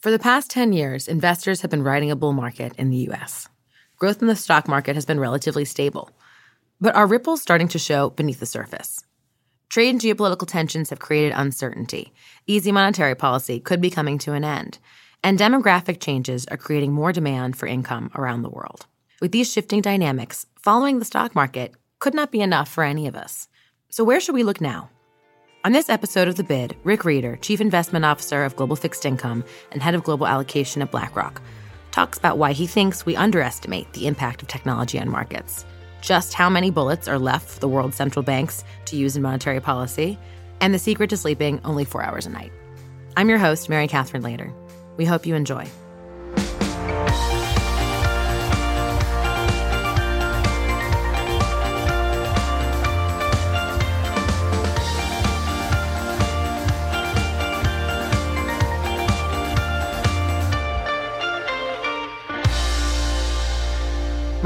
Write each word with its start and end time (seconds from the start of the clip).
For 0.00 0.10
the 0.10 0.18
past 0.18 0.50
10 0.50 0.72
years, 0.72 1.08
investors 1.08 1.60
have 1.60 1.70
been 1.70 1.82
riding 1.82 2.10
a 2.10 2.16
bull 2.16 2.32
market 2.32 2.72
in 2.78 2.88
the 2.88 3.10
US. 3.10 3.50
Growth 3.98 4.22
in 4.22 4.28
the 4.28 4.36
stock 4.36 4.66
market 4.66 4.94
has 4.94 5.04
been 5.04 5.20
relatively 5.20 5.66
stable. 5.66 6.10
But 6.80 6.94
are 6.94 7.06
ripples 7.06 7.42
starting 7.42 7.68
to 7.68 7.78
show 7.78 8.08
beneath 8.08 8.40
the 8.40 8.46
surface? 8.46 9.04
Trade 9.68 9.90
and 9.90 10.00
geopolitical 10.00 10.48
tensions 10.48 10.88
have 10.88 11.00
created 11.00 11.34
uncertainty. 11.36 12.14
Easy 12.46 12.72
monetary 12.72 13.14
policy 13.14 13.60
could 13.60 13.82
be 13.82 13.90
coming 13.90 14.16
to 14.20 14.32
an 14.32 14.42
end. 14.42 14.78
And 15.22 15.38
demographic 15.38 16.00
changes 16.00 16.46
are 16.46 16.56
creating 16.56 16.92
more 16.94 17.12
demand 17.12 17.56
for 17.56 17.66
income 17.66 18.10
around 18.14 18.40
the 18.40 18.48
world. 18.48 18.86
With 19.20 19.32
these 19.32 19.52
shifting 19.52 19.82
dynamics, 19.82 20.46
following 20.56 20.98
the 20.98 21.04
stock 21.04 21.34
market 21.34 21.74
could 21.98 22.14
not 22.14 22.32
be 22.32 22.40
enough 22.40 22.70
for 22.70 22.84
any 22.84 23.06
of 23.06 23.14
us. 23.14 23.48
So, 23.90 24.02
where 24.02 24.20
should 24.20 24.34
we 24.34 24.44
look 24.44 24.62
now? 24.62 24.88
On 25.62 25.72
this 25.72 25.90
episode 25.90 26.26
of 26.26 26.36
The 26.36 26.42
Bid, 26.42 26.74
Rick 26.84 27.00
Rieder, 27.00 27.38
Chief 27.38 27.60
Investment 27.60 28.06
Officer 28.06 28.44
of 28.44 28.56
Global 28.56 28.76
Fixed 28.76 29.04
Income 29.04 29.44
and 29.72 29.82
Head 29.82 29.94
of 29.94 30.02
Global 30.02 30.26
Allocation 30.26 30.80
at 30.80 30.90
BlackRock, 30.90 31.42
talks 31.90 32.16
about 32.16 32.38
why 32.38 32.52
he 32.52 32.66
thinks 32.66 33.04
we 33.04 33.14
underestimate 33.14 33.92
the 33.92 34.06
impact 34.06 34.40
of 34.40 34.48
technology 34.48 34.98
on 34.98 35.10
markets, 35.10 35.66
just 36.00 36.32
how 36.32 36.48
many 36.48 36.70
bullets 36.70 37.08
are 37.08 37.18
left 37.18 37.46
for 37.46 37.60
the 37.60 37.68
world's 37.68 37.96
central 37.96 38.22
banks 38.22 38.64
to 38.86 38.96
use 38.96 39.16
in 39.16 39.22
monetary 39.22 39.60
policy, 39.60 40.18
and 40.62 40.72
the 40.72 40.78
secret 40.78 41.10
to 41.10 41.18
sleeping 41.18 41.60
only 41.62 41.84
four 41.84 42.02
hours 42.02 42.24
a 42.24 42.30
night. 42.30 42.52
I'm 43.18 43.28
your 43.28 43.36
host, 43.38 43.68
Mary 43.68 43.86
Catherine 43.86 44.22
Lader. 44.22 44.50
We 44.96 45.04
hope 45.04 45.26
you 45.26 45.34
enjoy. 45.34 45.68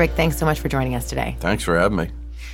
Rick, 0.05 0.12
thanks 0.16 0.36
so 0.36 0.44
much 0.44 0.60
for 0.60 0.69
joining 0.69 0.94
us 0.94 1.08
today. 1.08 1.34
Thanks 1.41 1.64
for 1.64 1.78
having 1.78 1.97
me. 1.97 2.10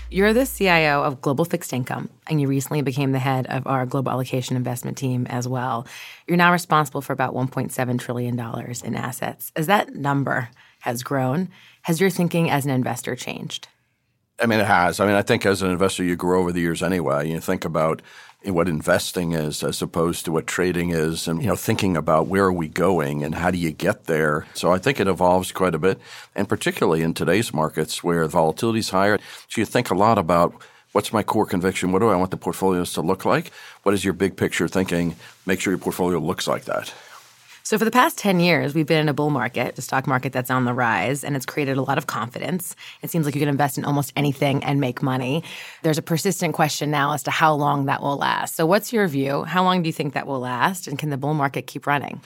You're 0.09 0.33
the 0.33 0.47
CIO 0.47 1.03
of 1.03 1.21
Global 1.21 1.45
Fixed 1.45 1.73
Income, 1.73 2.09
and 2.29 2.41
you 2.41 2.47
recently 2.47 2.81
became 2.81 3.11
the 3.11 3.19
head 3.19 3.49
of 3.49 3.67
our 3.67 3.87
global 3.87 4.13
allocation 4.13 4.55
investment 4.55 4.97
team 4.97 5.27
as 5.27 5.49
well. 5.49 5.85
You're 6.29 6.37
now 6.37 6.53
responsible 6.53 7.01
for 7.01 7.13
about 7.13 7.35
$1.7 7.35 7.99
trillion 7.99 8.39
in 8.39 8.95
assets. 8.95 9.51
As 9.57 9.67
that 9.67 9.97
number 9.97 10.49
has 10.83 11.03
grown, 11.03 11.49
has 11.83 12.01
your 12.01 12.09
thinking 12.09 12.49
as 12.49 12.67
an 12.67 12.71
investor 12.71 13.17
changed? 13.17 13.67
I 14.41 14.47
mean, 14.47 14.61
it 14.61 14.67
has. 14.67 15.01
I 15.01 15.07
mean, 15.07 15.17
I 15.17 15.23
think 15.23 15.45
as 15.45 15.61
an 15.61 15.73
investor, 15.73 16.05
you 16.05 16.15
grow 16.15 16.43
over 16.43 16.53
the 16.53 16.61
years 16.61 16.85
anyway. 16.85 17.29
You 17.29 17.41
think 17.41 17.65
about 17.65 18.01
what 18.45 18.69
investing 18.69 19.33
is 19.33 19.63
as 19.63 19.83
opposed 19.83 20.25
to 20.25 20.33
what 20.33 20.47
trading 20.47 20.91
is 20.91 21.29
and 21.29 21.43
you 21.43 21.49
know 21.49 21.57
thinking 21.57 21.97
about 21.97 22.27
where 22.27 22.45
are 22.45 22.53
we 22.53 22.69
going 22.69 23.23
and 23.23 23.35
how 23.35 23.51
do 23.51 23.59
you 23.59 23.71
get 23.71 24.05
there. 24.05 24.47
So 24.55 24.73
i 24.73 24.79
think 24.79 24.99
it 24.99 25.09
evolves 25.09 25.53
quite 25.53 25.75
a 25.75 25.79
bit 25.79 26.01
and 26.35 26.49
particularly 26.49 27.03
in 27.03 27.15
today's 27.15 27.53
markets 27.53 28.03
where 28.03 28.27
volatility 28.27 28.79
is 28.79 28.91
higher. 28.91 29.19
So 29.49 29.61
you 29.61 29.67
think 29.67 29.91
a 29.91 29.95
lot 29.95 30.19
about 30.19 30.55
what's 30.93 31.13
my 31.13 31.23
core 31.23 31.47
conviction? 31.47 31.93
What 31.93 32.01
do 32.01 32.09
i 32.09 32.17
want 32.17 32.31
the 32.31 32.37
portfolios 32.37 32.93
to 32.95 33.03
look 33.03 33.25
like? 33.25 33.53
What 33.83 33.95
is 33.95 34.05
your 34.05 34.15
big 34.15 34.37
picture 34.37 34.69
thinking? 34.69 35.17
Make 35.45 35.61
sure 35.61 35.73
your 35.73 35.79
portfolio 35.79 36.19
looks 36.19 36.49
like 36.49 36.65
that 36.65 36.93
so, 37.63 37.79
for 37.79 37.85
the 37.85 37.91
past 37.91 38.19
10 38.19 38.41
years, 38.41 38.75
we've 38.75 38.87
been 38.87 39.01
in 39.01 39.09
a 39.09 39.15
bull 39.15 39.31
market, 39.31 39.79
a 39.79 39.83
stock 39.83 40.07
market 40.07 40.33
that's 40.33 40.51
on 40.51 40.65
the 40.65 40.73
rise, 40.73 41.23
and 41.25 41.37
it's 41.37 41.47
created 41.47 41.77
a 41.77 41.83
lot 41.83 41.99
of 41.99 42.07
confidence. 42.07 42.75
It 43.03 43.11
seems 43.11 43.27
like 43.27 43.35
you 43.35 43.41
can 43.41 43.49
invest 43.49 43.79
in 43.79 43.85
almost 43.85 44.13
anything 44.17 44.65
and 44.65 44.81
make 44.81 45.03
money. 45.03 45.45
There's 45.83 45.99
a 45.99 46.03
persistent 46.03 46.55
question 46.55 46.91
now 46.91 47.13
as 47.13 47.23
to 47.25 47.31
how 47.31 47.55
long 47.55 47.87
that 47.87 48.03
will 48.03 48.17
last. 48.17 48.57
So, 48.57 48.67
what's 48.67 48.93
your 48.93 49.07
view? 49.09 49.45
How 49.45 49.63
long 49.63 49.83
do 49.83 49.89
you 49.89 49.93
think 49.93 50.15
that 50.15 50.27
will 50.27 50.41
last? 50.41 50.89
And 50.89 50.99
can 50.99 51.11
the 51.11 51.17
bull 51.17 51.35
market 51.35 51.67
keep 51.67 51.87
running? 51.87 52.21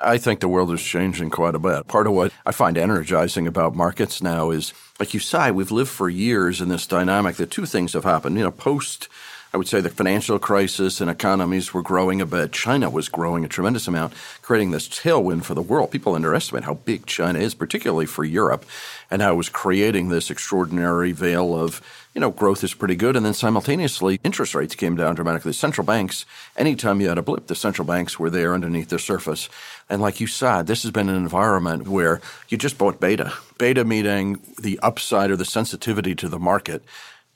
I 0.00 0.16
think 0.16 0.40
the 0.40 0.48
world 0.48 0.72
is 0.72 0.82
changing 0.82 1.28
quite 1.28 1.54
a 1.54 1.58
bit. 1.58 1.86
Part 1.86 2.06
of 2.06 2.14
what 2.14 2.32
I 2.46 2.52
find 2.52 2.78
energizing 2.78 3.46
about 3.46 3.74
markets 3.74 4.22
now 4.22 4.50
is, 4.50 4.72
like 4.98 5.12
you 5.12 5.20
say, 5.20 5.50
we've 5.50 5.70
lived 5.70 5.90
for 5.90 6.08
years 6.08 6.62
in 6.62 6.70
this 6.70 6.86
dynamic 6.86 7.36
that 7.36 7.50
two 7.50 7.66
things 7.66 7.92
have 7.92 8.04
happened. 8.04 8.38
You 8.38 8.44
know, 8.44 8.50
post 8.50 9.08
I 9.52 9.56
would 9.56 9.66
say 9.66 9.80
the 9.80 9.88
financial 9.88 10.38
crisis 10.38 11.00
and 11.00 11.10
economies 11.10 11.74
were 11.74 11.82
growing 11.82 12.20
a 12.20 12.26
bit. 12.26 12.52
China 12.52 12.88
was 12.88 13.08
growing 13.08 13.44
a 13.44 13.48
tremendous 13.48 13.88
amount, 13.88 14.12
creating 14.42 14.70
this 14.70 14.88
tailwind 14.88 15.42
for 15.42 15.54
the 15.54 15.62
world. 15.62 15.90
People 15.90 16.14
underestimate 16.14 16.62
how 16.62 16.74
big 16.74 17.04
China 17.06 17.40
is, 17.40 17.52
particularly 17.52 18.06
for 18.06 18.22
Europe, 18.22 18.64
and 19.10 19.20
how 19.20 19.32
it 19.32 19.36
was 19.36 19.48
creating 19.48 20.08
this 20.08 20.30
extraordinary 20.30 21.10
veil 21.10 21.52
of, 21.52 21.82
you 22.14 22.20
know, 22.20 22.30
growth 22.30 22.62
is 22.62 22.74
pretty 22.74 22.94
good. 22.94 23.16
And 23.16 23.26
then 23.26 23.34
simultaneously, 23.34 24.20
interest 24.22 24.54
rates 24.54 24.76
came 24.76 24.94
down 24.94 25.16
dramatically. 25.16 25.52
Central 25.52 25.84
banks, 25.84 26.26
anytime 26.56 27.00
you 27.00 27.08
had 27.08 27.18
a 27.18 27.22
blip, 27.22 27.48
the 27.48 27.56
central 27.56 27.84
banks 27.84 28.20
were 28.20 28.30
there 28.30 28.54
underneath 28.54 28.90
the 28.90 29.00
surface. 29.00 29.48
And 29.88 30.00
like 30.00 30.20
you 30.20 30.28
said, 30.28 30.68
this 30.68 30.84
has 30.84 30.92
been 30.92 31.08
an 31.08 31.16
environment 31.16 31.88
where 31.88 32.20
you 32.48 32.56
just 32.56 32.78
bought 32.78 33.00
beta. 33.00 33.32
Beta 33.58 33.84
meaning 33.84 34.40
the 34.62 34.78
upside 34.78 35.32
or 35.32 35.36
the 35.36 35.44
sensitivity 35.44 36.14
to 36.14 36.28
the 36.28 36.38
market 36.38 36.84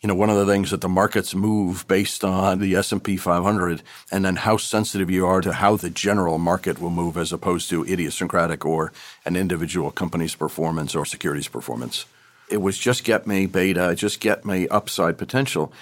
you 0.05 0.09
know, 0.09 0.15
one 0.15 0.29
of 0.29 0.37
the 0.37 0.45
things 0.45 0.71
that 0.71 0.83
the 0.83 0.89
markets 0.89 1.35
move 1.35 1.89
based 1.89 2.25
on 2.25 2.59
the 2.59 2.77
S&P 2.77 3.17
500 3.17 3.83
and 4.13 4.23
then 4.23 4.37
how 4.37 4.59
sensitive 4.59 5.11
you 5.11 5.25
are 5.25 5.41
to 5.41 5.55
how 5.55 5.77
the 5.77 5.89
general 5.89 6.37
market 6.37 6.79
will 6.79 6.91
move 6.91 7.17
as 7.17 7.33
opposed 7.33 7.71
to 7.71 7.85
idiosyncratic 7.85 8.67
or 8.67 8.93
an 9.25 9.35
individual 9.35 9.91
company's 9.91 10.35
performance 10.35 10.95
or 10.95 11.07
securities 11.07 11.49
performance. 11.49 12.05
It 12.51 12.59
was 12.59 12.77
just 12.77 13.03
get 13.03 13.27
me 13.27 13.47
beta, 13.47 13.95
just 13.97 14.21
get 14.21 14.45
me 14.45 14.69
upside 14.69 15.17
potential. 15.17 15.73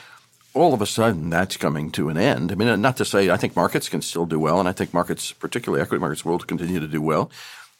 All 0.54 0.72
of 0.72 0.81
a 0.81 0.87
sudden, 0.87 1.28
that's 1.28 1.56
coming 1.56 1.91
to 1.91 2.09
an 2.09 2.16
end. 2.16 2.53
I 2.53 2.54
mean, 2.54 2.81
not 2.81 2.99
to 2.99 3.04
say 3.04 3.28
I 3.28 3.37
think 3.37 3.56
markets 3.56 3.89
can 3.89 4.03
still 4.03 4.27
do 4.27 4.39
well, 4.39 4.60
and 4.60 4.69
I 4.69 4.72
think 4.72 4.94
markets, 4.94 5.33
particularly 5.33 5.83
equity 5.83 6.00
markets, 6.00 6.25
will 6.25 6.39
continue 6.39 6.78
to 6.78 6.87
do 6.87 7.03
well, 7.03 7.28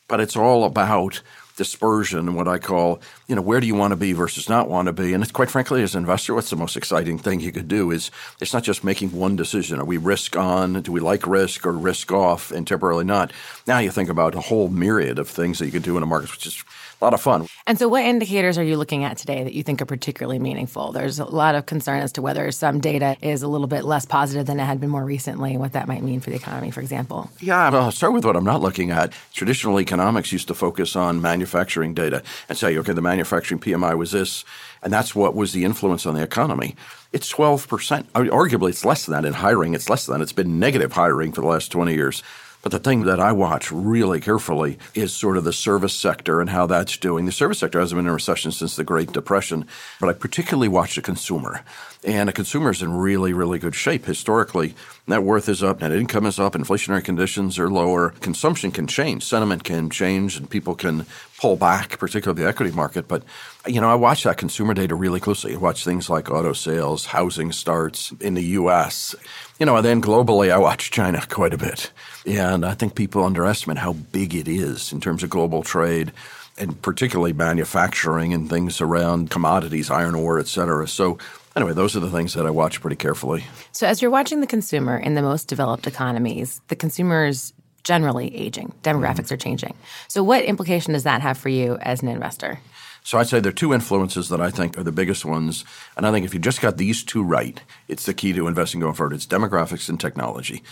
but 0.09 0.19
it's 0.19 0.37
all 0.37 0.65
about 0.65 1.23
dispersion 1.57 2.21
and 2.21 2.37
what 2.37 2.49
I 2.49 2.59
call, 2.59 3.01
you 3.27 3.35
know, 3.35 3.43
where 3.43 3.61
do 3.61 3.67
you 3.67 3.75
want 3.75 3.93
to 3.93 3.97
be 3.97 4.13
versus 4.13 4.49
not 4.49 4.69
want 4.69 4.87
to 4.87 4.93
be? 4.93 5.13
And 5.13 5.23
it's 5.23 5.33
quite 5.33 5.51
frankly, 5.51 5.83
as 5.83 5.95
an 5.95 6.03
investor, 6.03 6.35
what's 6.35 6.51
the 6.51 6.57
most 6.57 6.77
exciting 6.77 7.19
thing 7.19 7.41
you 7.41 7.53
could 7.53 7.69
do 7.69 7.91
is 7.91 8.11
it's 8.41 8.53
not 8.53 8.63
just 8.63 8.85
making 8.85 9.13
one 9.13 9.37
decision. 9.37 9.79
Are 9.79 9.85
we 9.85 9.97
risk 9.97 10.37
on? 10.37 10.81
Do 10.83 10.93
we 10.93 11.01
like 11.01 11.27
risk 11.27 11.67
or 11.67 11.73
risk 11.73 12.13
off 12.13 12.51
and 12.51 12.67
temporarily 12.67 13.05
not? 13.05 13.33
Now 13.67 13.79
you 13.79 13.91
think 13.91 14.09
about 14.09 14.35
a 14.35 14.41
whole 14.41 14.69
myriad 14.69 15.19
of 15.19 15.29
things 15.29 15.59
that 15.59 15.67
you 15.67 15.73
could 15.73 15.83
do 15.83 15.97
in 15.97 16.03
a 16.03 16.07
market, 16.07 16.31
which 16.31 16.47
is 16.47 16.65
a 17.03 17.05
lot 17.05 17.15
of 17.15 17.21
fun. 17.21 17.47
And 17.67 17.79
so, 17.79 17.89
what 17.89 18.05
indicators 18.05 18.57
are 18.57 18.63
you 18.63 18.77
looking 18.77 19.05
at 19.05 19.17
today 19.17 19.43
that 19.43 19.53
you 19.53 19.63
think 19.63 19.83
are 19.83 19.87
particularly 19.87 20.39
meaningful? 20.39 20.93
There's 20.93 21.19
a 21.19 21.25
lot 21.25 21.55
of 21.57 21.67
concern 21.67 22.01
as 22.01 22.13
to 22.13 22.23
whether 22.23 22.51
some 22.53 22.81
data 22.81 23.17
is 23.21 23.43
a 23.43 23.49
little 23.49 23.67
bit 23.67 23.85
less 23.85 24.07
positive 24.07 24.47
than 24.47 24.61
it 24.61 24.65
had 24.65 24.81
been 24.81 24.89
more 24.91 25.05
recently, 25.05 25.51
and 25.51 25.61
what 25.61 25.73
that 25.73 25.89
might 25.89 26.03
mean 26.03 26.21
for 26.21 26.31
the 26.31 26.37
economy, 26.37 26.71
for 26.71 26.81
example. 26.81 27.29
Yeah, 27.41 27.71
I'll 27.71 27.91
start 27.91 28.13
with 28.13 28.25
what 28.25 28.37
I'm 28.37 28.45
not 28.45 28.61
looking 28.61 28.91
at. 28.91 29.13
Traditional 29.33 29.81
economics 29.81 30.33
used 30.33 30.49
to 30.49 30.55
focus 30.55 30.95
on 30.95 31.21
manufacturing 31.21 31.93
data 31.93 32.23
and 32.49 32.57
say, 32.57 32.79
okay, 32.79 32.93
the 32.93 33.03
manufacturing 33.03 33.61
PMI 33.61 33.99
was 33.99 34.13
this, 34.13 34.45
and 34.83 34.93
that's 34.93 35.15
what 35.15 35.35
was 35.35 35.53
the 35.53 35.65
influence 35.65 36.07
on 36.07 36.15
the 36.15 36.23
economy. 36.23 36.77
It's 37.13 37.33
12%. 37.33 38.05
Arguably, 38.13 38.71
it's 38.71 38.85
less 38.85 39.07
than 39.07 39.13
that 39.13 39.27
in 39.27 39.35
hiring. 39.35 39.75
It's 39.75 39.91
less 39.91 40.07
than 40.07 40.19
that. 40.19 40.23
It's 40.23 40.33
been 40.33 40.59
negative 40.59 40.93
hiring 40.93 41.33
for 41.33 41.41
the 41.41 41.49
last 41.49 41.73
20 41.73 41.93
years. 41.93 42.23
But 42.63 42.71
the 42.71 42.79
thing 42.79 43.03
that 43.05 43.19
I 43.19 43.33
watch 43.33 43.73
really 43.73 44.21
carefully 44.21 44.79
is 44.95 45.13
sort 45.13 45.37
of 45.37 45.45
the 45.45 45.53
service 45.53 45.93
sector 45.93 46.41
and 46.41 46.51
how 46.51 46.67
that's 46.67 46.97
doing. 46.97 47.27
The 47.27 47.33
service 47.33 47.59
sector 47.59 47.81
hasn't 47.81 47.99
been 47.99 48.07
in 48.07 48.13
recession 48.13 48.53
since 48.53 48.77
the 48.77 48.85
Great 48.85 49.13
Depression, 49.13 49.67
but 50.01 50.09
I 50.09 50.13
particularly 50.13 50.69
watch 50.69 50.95
the 50.95 51.03
consumer. 51.03 51.63
And 52.05 52.29
the 52.29 52.33
consumer 52.33 52.71
is 52.71 52.83
in 52.83 52.93
really, 52.97 53.33
really 53.33 53.61
good 53.61 53.77
shape. 53.77 54.07
Historically, 54.07 54.75
net 55.07 55.23
worth 55.23 55.49
is 55.49 55.63
up, 55.63 55.81
net 55.81 55.93
income 55.93 56.27
is 56.27 56.41
up, 56.41 56.55
inflationary 56.55 57.05
conditions 57.05 57.61
are 57.61 57.71
lower. 57.71 58.11
Consumption 58.21 58.73
can 58.73 58.89
change, 58.89 59.23
sentiment 59.23 59.63
can 59.63 59.89
change, 59.89 60.37
and 60.37 60.51
people 60.51 60.75
can 60.75 61.07
pull 61.39 61.55
back, 61.55 61.99
particularly 62.01 62.43
the 62.43 62.49
equity 62.49 62.73
market. 62.73 63.07
But, 63.07 63.23
you 63.67 63.81
know, 63.81 63.89
I 63.89 63.95
watch 63.95 64.25
that 64.25 64.37
consumer 64.37 64.75
data 64.75 64.97
really 64.97 65.21
closely. 65.21 65.55
I 65.55 65.59
watch 65.59 65.85
things 65.85 66.11
like 66.11 66.29
auto 66.29 66.53
sales, 66.55 67.07
housing 67.07 67.53
starts 67.53 68.13
in 68.21 68.35
the 68.35 68.43
U.S., 68.43 69.15
you 69.61 69.67
know, 69.67 69.77
and 69.77 69.85
then 69.85 70.03
globally, 70.03 70.51
I 70.51 70.59
watch 70.59 70.91
China 70.91 71.25
quite 71.29 71.55
a 71.55 71.59
bit. 71.59 71.93
And 72.27 72.67
I 72.67 72.75
think 72.75 72.97
people 72.97 73.23
underestimate 73.25 73.79
how 73.79 73.93
big 73.93 74.35
it 74.35 74.49
is 74.49 74.93
in 74.93 75.01
terms 75.01 75.23
of 75.23 75.31
global 75.31 75.63
trade 75.63 76.11
and 76.59 76.81
particularly 76.83 77.33
manufacturing 77.33 78.35
and 78.35 78.49
things 78.49 78.81
around 78.81 79.31
commodities, 79.31 79.91
iron 79.91 80.15
ore, 80.15 80.39
et 80.39 80.49
cetera. 80.49 80.87
So 80.87 81.19
Anyway, 81.55 81.75
those 81.75 81.95
are 81.95 82.01
the 82.01 82.11
things 82.11 82.33
that 82.35 82.47
I 82.47 82.51
watch 82.51 82.81
pretty 82.81 82.97
carefully. 82.97 83.45
So, 83.73 83.87
as 83.87 84.01
you're 84.01 84.11
watching 84.11 84.41
the 84.41 84.47
consumer 84.47 84.97
in 84.97 85.15
the 85.15 85.23
most 85.23 85.49
developed 85.49 85.87
economies, 85.87 86.63
the 86.69 86.77
consumer 86.77 87.27
is 87.27 87.53
generally 87.85 88.35
aging. 88.35 88.73
Demographics 88.83 89.25
mm-hmm. 89.25 89.35
are 89.35 89.39
changing. 89.39 89.75
So, 90.09 90.23
what 90.23 90.45
implication 90.45 90.95
does 90.95 91.03
that 91.03 91.21
have 91.21 91.37
for 91.37 91.51
you 91.51 91.77
as 91.83 92.01
an 92.03 92.09
investor? 92.09 92.59
So 93.05 93.19
I'd 93.19 93.27
say 93.27 93.41
there 93.41 93.51
are 93.51 93.53
two 93.53 93.75
influences 93.75 94.29
that 94.29 94.41
I 94.41 94.51
think 94.51 94.79
are 94.79 94.85
the 94.85 94.93
biggest 94.93 95.25
ones. 95.25 95.65
And 95.97 96.07
I 96.07 96.13
think 96.13 96.25
if 96.25 96.33
you 96.33 96.39
just 96.39 96.61
got 96.61 96.77
these 96.77 97.03
two 97.03 97.25
right, 97.25 97.61
it's 97.89 98.07
the 98.07 98.15
key 98.15 98.33
to 98.33 98.47
investing 98.47 98.81
going 98.81 98.95
forward. 98.95 99.15
It's 99.15 99.27
demographics 99.27 99.89
and 99.89 99.99
technology. 99.99 100.63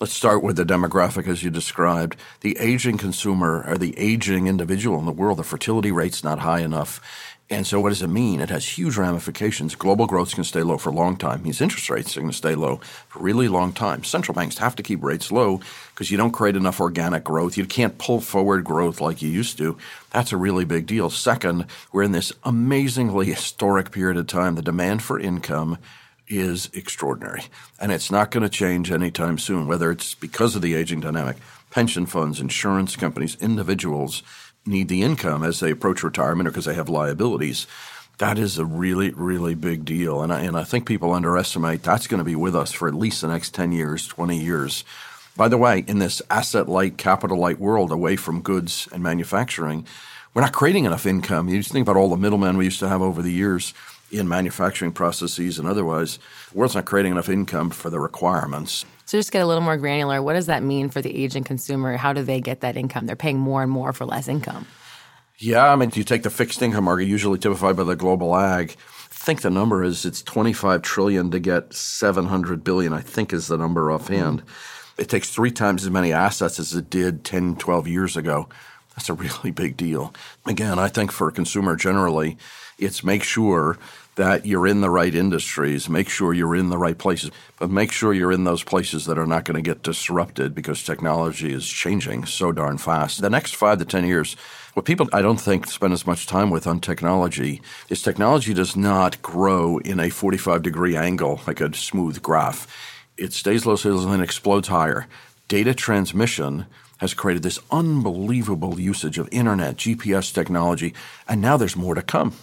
Let's 0.00 0.12
start 0.12 0.42
with 0.42 0.56
the 0.56 0.64
demographic 0.64 1.28
as 1.28 1.44
you 1.44 1.50
described. 1.50 2.16
The 2.40 2.56
aging 2.58 2.98
consumer 2.98 3.64
or 3.64 3.78
the 3.78 3.96
aging 3.96 4.48
individual 4.48 4.98
in 4.98 5.06
the 5.06 5.12
world, 5.12 5.38
the 5.38 5.44
fertility 5.44 5.92
rate's 5.92 6.24
not 6.24 6.40
high 6.40 6.62
enough. 6.62 7.00
And 7.48 7.64
so, 7.64 7.78
what 7.78 7.90
does 7.90 8.02
it 8.02 8.08
mean? 8.08 8.40
It 8.40 8.50
has 8.50 8.76
huge 8.76 8.96
ramifications. 8.96 9.76
Global 9.76 10.08
growth 10.08 10.34
to 10.34 10.42
stay 10.42 10.64
low 10.64 10.78
for 10.78 10.90
a 10.90 10.94
long 10.94 11.16
time. 11.16 11.44
Means 11.44 11.60
interest 11.60 11.88
rates 11.90 12.16
are 12.16 12.20
going 12.20 12.32
to 12.32 12.36
stay 12.36 12.56
low 12.56 12.78
for 13.06 13.20
a 13.20 13.22
really 13.22 13.46
long 13.46 13.72
time. 13.72 14.02
Central 14.02 14.34
banks 14.34 14.58
have 14.58 14.74
to 14.76 14.82
keep 14.82 15.00
rates 15.00 15.30
low 15.30 15.60
because 15.90 16.10
you 16.10 16.16
don't 16.16 16.32
create 16.32 16.56
enough 16.56 16.80
organic 16.80 17.22
growth. 17.22 17.56
You 17.56 17.64
can't 17.64 17.96
pull 17.96 18.20
forward 18.20 18.64
growth 18.64 19.00
like 19.00 19.22
you 19.22 19.28
used 19.28 19.58
to. 19.58 19.78
That's 20.10 20.32
a 20.32 20.36
really 20.36 20.64
big 20.64 20.86
deal. 20.86 21.08
Second, 21.08 21.66
we're 21.92 22.02
in 22.02 22.12
this 22.12 22.32
amazingly 22.42 23.26
historic 23.32 23.92
period 23.92 24.16
of 24.16 24.26
time. 24.26 24.56
The 24.56 24.62
demand 24.62 25.04
for 25.04 25.20
income 25.20 25.78
is 26.28 26.70
extraordinary, 26.72 27.44
and 27.80 27.92
it's 27.92 28.10
not 28.10 28.30
going 28.30 28.42
to 28.42 28.48
change 28.48 28.90
anytime 28.90 29.38
soon. 29.38 29.66
Whether 29.66 29.90
it's 29.90 30.14
because 30.14 30.56
of 30.56 30.62
the 30.62 30.74
aging 30.74 31.00
dynamic, 31.00 31.36
pension 31.70 32.06
funds, 32.06 32.40
insurance 32.40 32.96
companies, 32.96 33.36
individuals 33.40 34.22
need 34.66 34.88
the 34.88 35.02
income 35.02 35.42
as 35.42 35.60
they 35.60 35.70
approach 35.70 36.02
retirement 36.02 36.48
or 36.48 36.50
because 36.50 36.64
they 36.64 36.74
have 36.74 36.88
liabilities. 36.88 37.66
That 38.18 38.38
is 38.38 38.58
a 38.58 38.64
really, 38.64 39.10
really 39.10 39.54
big 39.54 39.84
deal. 39.84 40.22
And 40.22 40.32
I, 40.32 40.42
and 40.42 40.56
I 40.56 40.64
think 40.64 40.86
people 40.86 41.12
underestimate 41.12 41.82
that's 41.82 42.06
going 42.06 42.18
to 42.18 42.24
be 42.24 42.36
with 42.36 42.54
us 42.54 42.72
for 42.72 42.88
at 42.88 42.94
least 42.94 43.20
the 43.20 43.28
next 43.28 43.54
10 43.54 43.72
years, 43.72 44.06
20 44.06 44.38
years. 44.38 44.84
By 45.36 45.48
the 45.48 45.58
way, 45.58 45.84
in 45.86 45.98
this 45.98 46.22
asset 46.30 46.68
light, 46.68 46.96
capital 46.96 47.38
light 47.38 47.58
world 47.58 47.90
away 47.90 48.14
from 48.14 48.40
goods 48.40 48.88
and 48.92 49.02
manufacturing, 49.02 49.84
we're 50.32 50.42
not 50.42 50.52
creating 50.52 50.84
enough 50.84 51.06
income. 51.06 51.48
You 51.48 51.58
just 51.58 51.72
think 51.72 51.86
about 51.86 51.96
all 51.96 52.08
the 52.08 52.16
middlemen 52.16 52.56
we 52.56 52.64
used 52.64 52.80
to 52.80 52.88
have 52.88 53.02
over 53.02 53.20
the 53.20 53.32
years 53.32 53.74
in 54.14 54.28
manufacturing 54.28 54.92
processes 54.92 55.58
and 55.58 55.68
otherwise. 55.68 56.18
The 56.52 56.58
world's 56.58 56.74
not 56.74 56.84
creating 56.84 57.12
enough 57.12 57.28
income 57.28 57.70
for 57.70 57.90
the 57.90 58.00
requirements. 58.00 58.84
So 59.06 59.18
just 59.18 59.32
get 59.32 59.42
a 59.42 59.46
little 59.46 59.62
more 59.62 59.76
granular. 59.76 60.22
What 60.22 60.34
does 60.34 60.46
that 60.46 60.62
mean 60.62 60.88
for 60.88 61.02
the 61.02 61.14
aging 61.14 61.44
consumer? 61.44 61.96
How 61.96 62.12
do 62.12 62.22
they 62.22 62.40
get 62.40 62.60
that 62.60 62.76
income? 62.76 63.06
They're 63.06 63.16
paying 63.16 63.38
more 63.38 63.62
and 63.62 63.70
more 63.70 63.92
for 63.92 64.06
less 64.06 64.28
income. 64.28 64.66
Yeah, 65.38 65.72
I 65.72 65.76
mean, 65.76 65.90
you 65.94 66.04
take 66.04 66.22
the 66.22 66.30
fixed 66.30 66.62
income 66.62 66.84
market, 66.84 67.06
usually 67.06 67.38
typified 67.38 67.76
by 67.76 67.84
the 67.84 67.96
global 67.96 68.36
ag. 68.36 68.76
I 69.10 69.14
think 69.26 69.42
the 69.42 69.50
number 69.50 69.82
is 69.82 70.04
it's 70.04 70.22
25 70.22 70.82
trillion 70.82 71.30
to 71.32 71.40
get 71.40 71.74
700 71.74 72.62
billion. 72.62 72.92
I 72.92 73.00
think 73.00 73.32
is 73.32 73.48
the 73.48 73.58
number 73.58 73.90
offhand. 73.90 74.40
Mm-hmm. 74.40 75.02
It 75.02 75.08
takes 75.08 75.30
three 75.30 75.50
times 75.50 75.84
as 75.84 75.90
many 75.90 76.12
assets 76.12 76.60
as 76.60 76.72
it 76.72 76.88
did 76.88 77.24
10, 77.24 77.56
12 77.56 77.88
years 77.88 78.16
ago. 78.16 78.48
That's 78.96 79.08
a 79.08 79.14
really 79.14 79.50
big 79.50 79.76
deal. 79.76 80.14
Again, 80.46 80.78
I 80.78 80.88
think 80.88 81.10
for 81.10 81.28
a 81.28 81.32
consumer 81.32 81.76
generally, 81.76 82.38
it's 82.78 83.04
make 83.04 83.22
sure 83.22 83.78
that 84.16 84.46
you're 84.46 84.66
in 84.66 84.80
the 84.80 84.90
right 84.90 85.14
industries, 85.14 85.88
make 85.88 86.08
sure 86.08 86.32
you're 86.32 86.54
in 86.54 86.70
the 86.70 86.78
right 86.78 86.96
places, 86.96 87.30
but 87.58 87.70
make 87.70 87.90
sure 87.90 88.12
you're 88.12 88.32
in 88.32 88.44
those 88.44 88.62
places 88.62 89.06
that 89.06 89.18
are 89.18 89.26
not 89.26 89.44
going 89.44 89.56
to 89.56 89.62
get 89.62 89.82
disrupted 89.82 90.54
because 90.54 90.82
technology 90.82 91.52
is 91.52 91.68
changing 91.68 92.24
so 92.24 92.52
darn 92.52 92.78
fast. 92.78 93.20
The 93.20 93.30
next 93.30 93.54
five 93.56 93.78
to 93.78 93.84
10 93.84 94.06
years, 94.06 94.36
what 94.74 94.86
people 94.86 95.08
I 95.12 95.22
don't 95.22 95.40
think 95.40 95.66
spend 95.66 95.92
as 95.92 96.06
much 96.06 96.26
time 96.26 96.50
with 96.50 96.66
on 96.66 96.80
technology 96.80 97.60
is 97.88 98.02
technology 98.02 98.54
does 98.54 98.76
not 98.76 99.20
grow 99.22 99.78
in 99.78 100.00
a 100.00 100.10
45 100.10 100.62
degree 100.62 100.96
angle 100.96 101.40
like 101.46 101.60
a 101.60 101.74
smooth 101.74 102.22
graph. 102.22 102.66
It 103.16 103.32
stays 103.32 103.66
low, 103.66 103.76
stays 103.76 104.04
and 104.04 104.12
then 104.12 104.20
explodes 104.20 104.68
higher. 104.68 105.06
Data 105.48 105.74
transmission 105.74 106.66
has 106.98 107.14
created 107.14 107.42
this 107.42 107.58
unbelievable 107.70 108.80
usage 108.80 109.18
of 109.18 109.28
internet, 109.30 109.76
GPS 109.76 110.32
technology, 110.32 110.94
and 111.28 111.40
now 111.40 111.56
there's 111.56 111.76
more 111.76 111.94
to 111.94 112.02
come. 112.02 112.34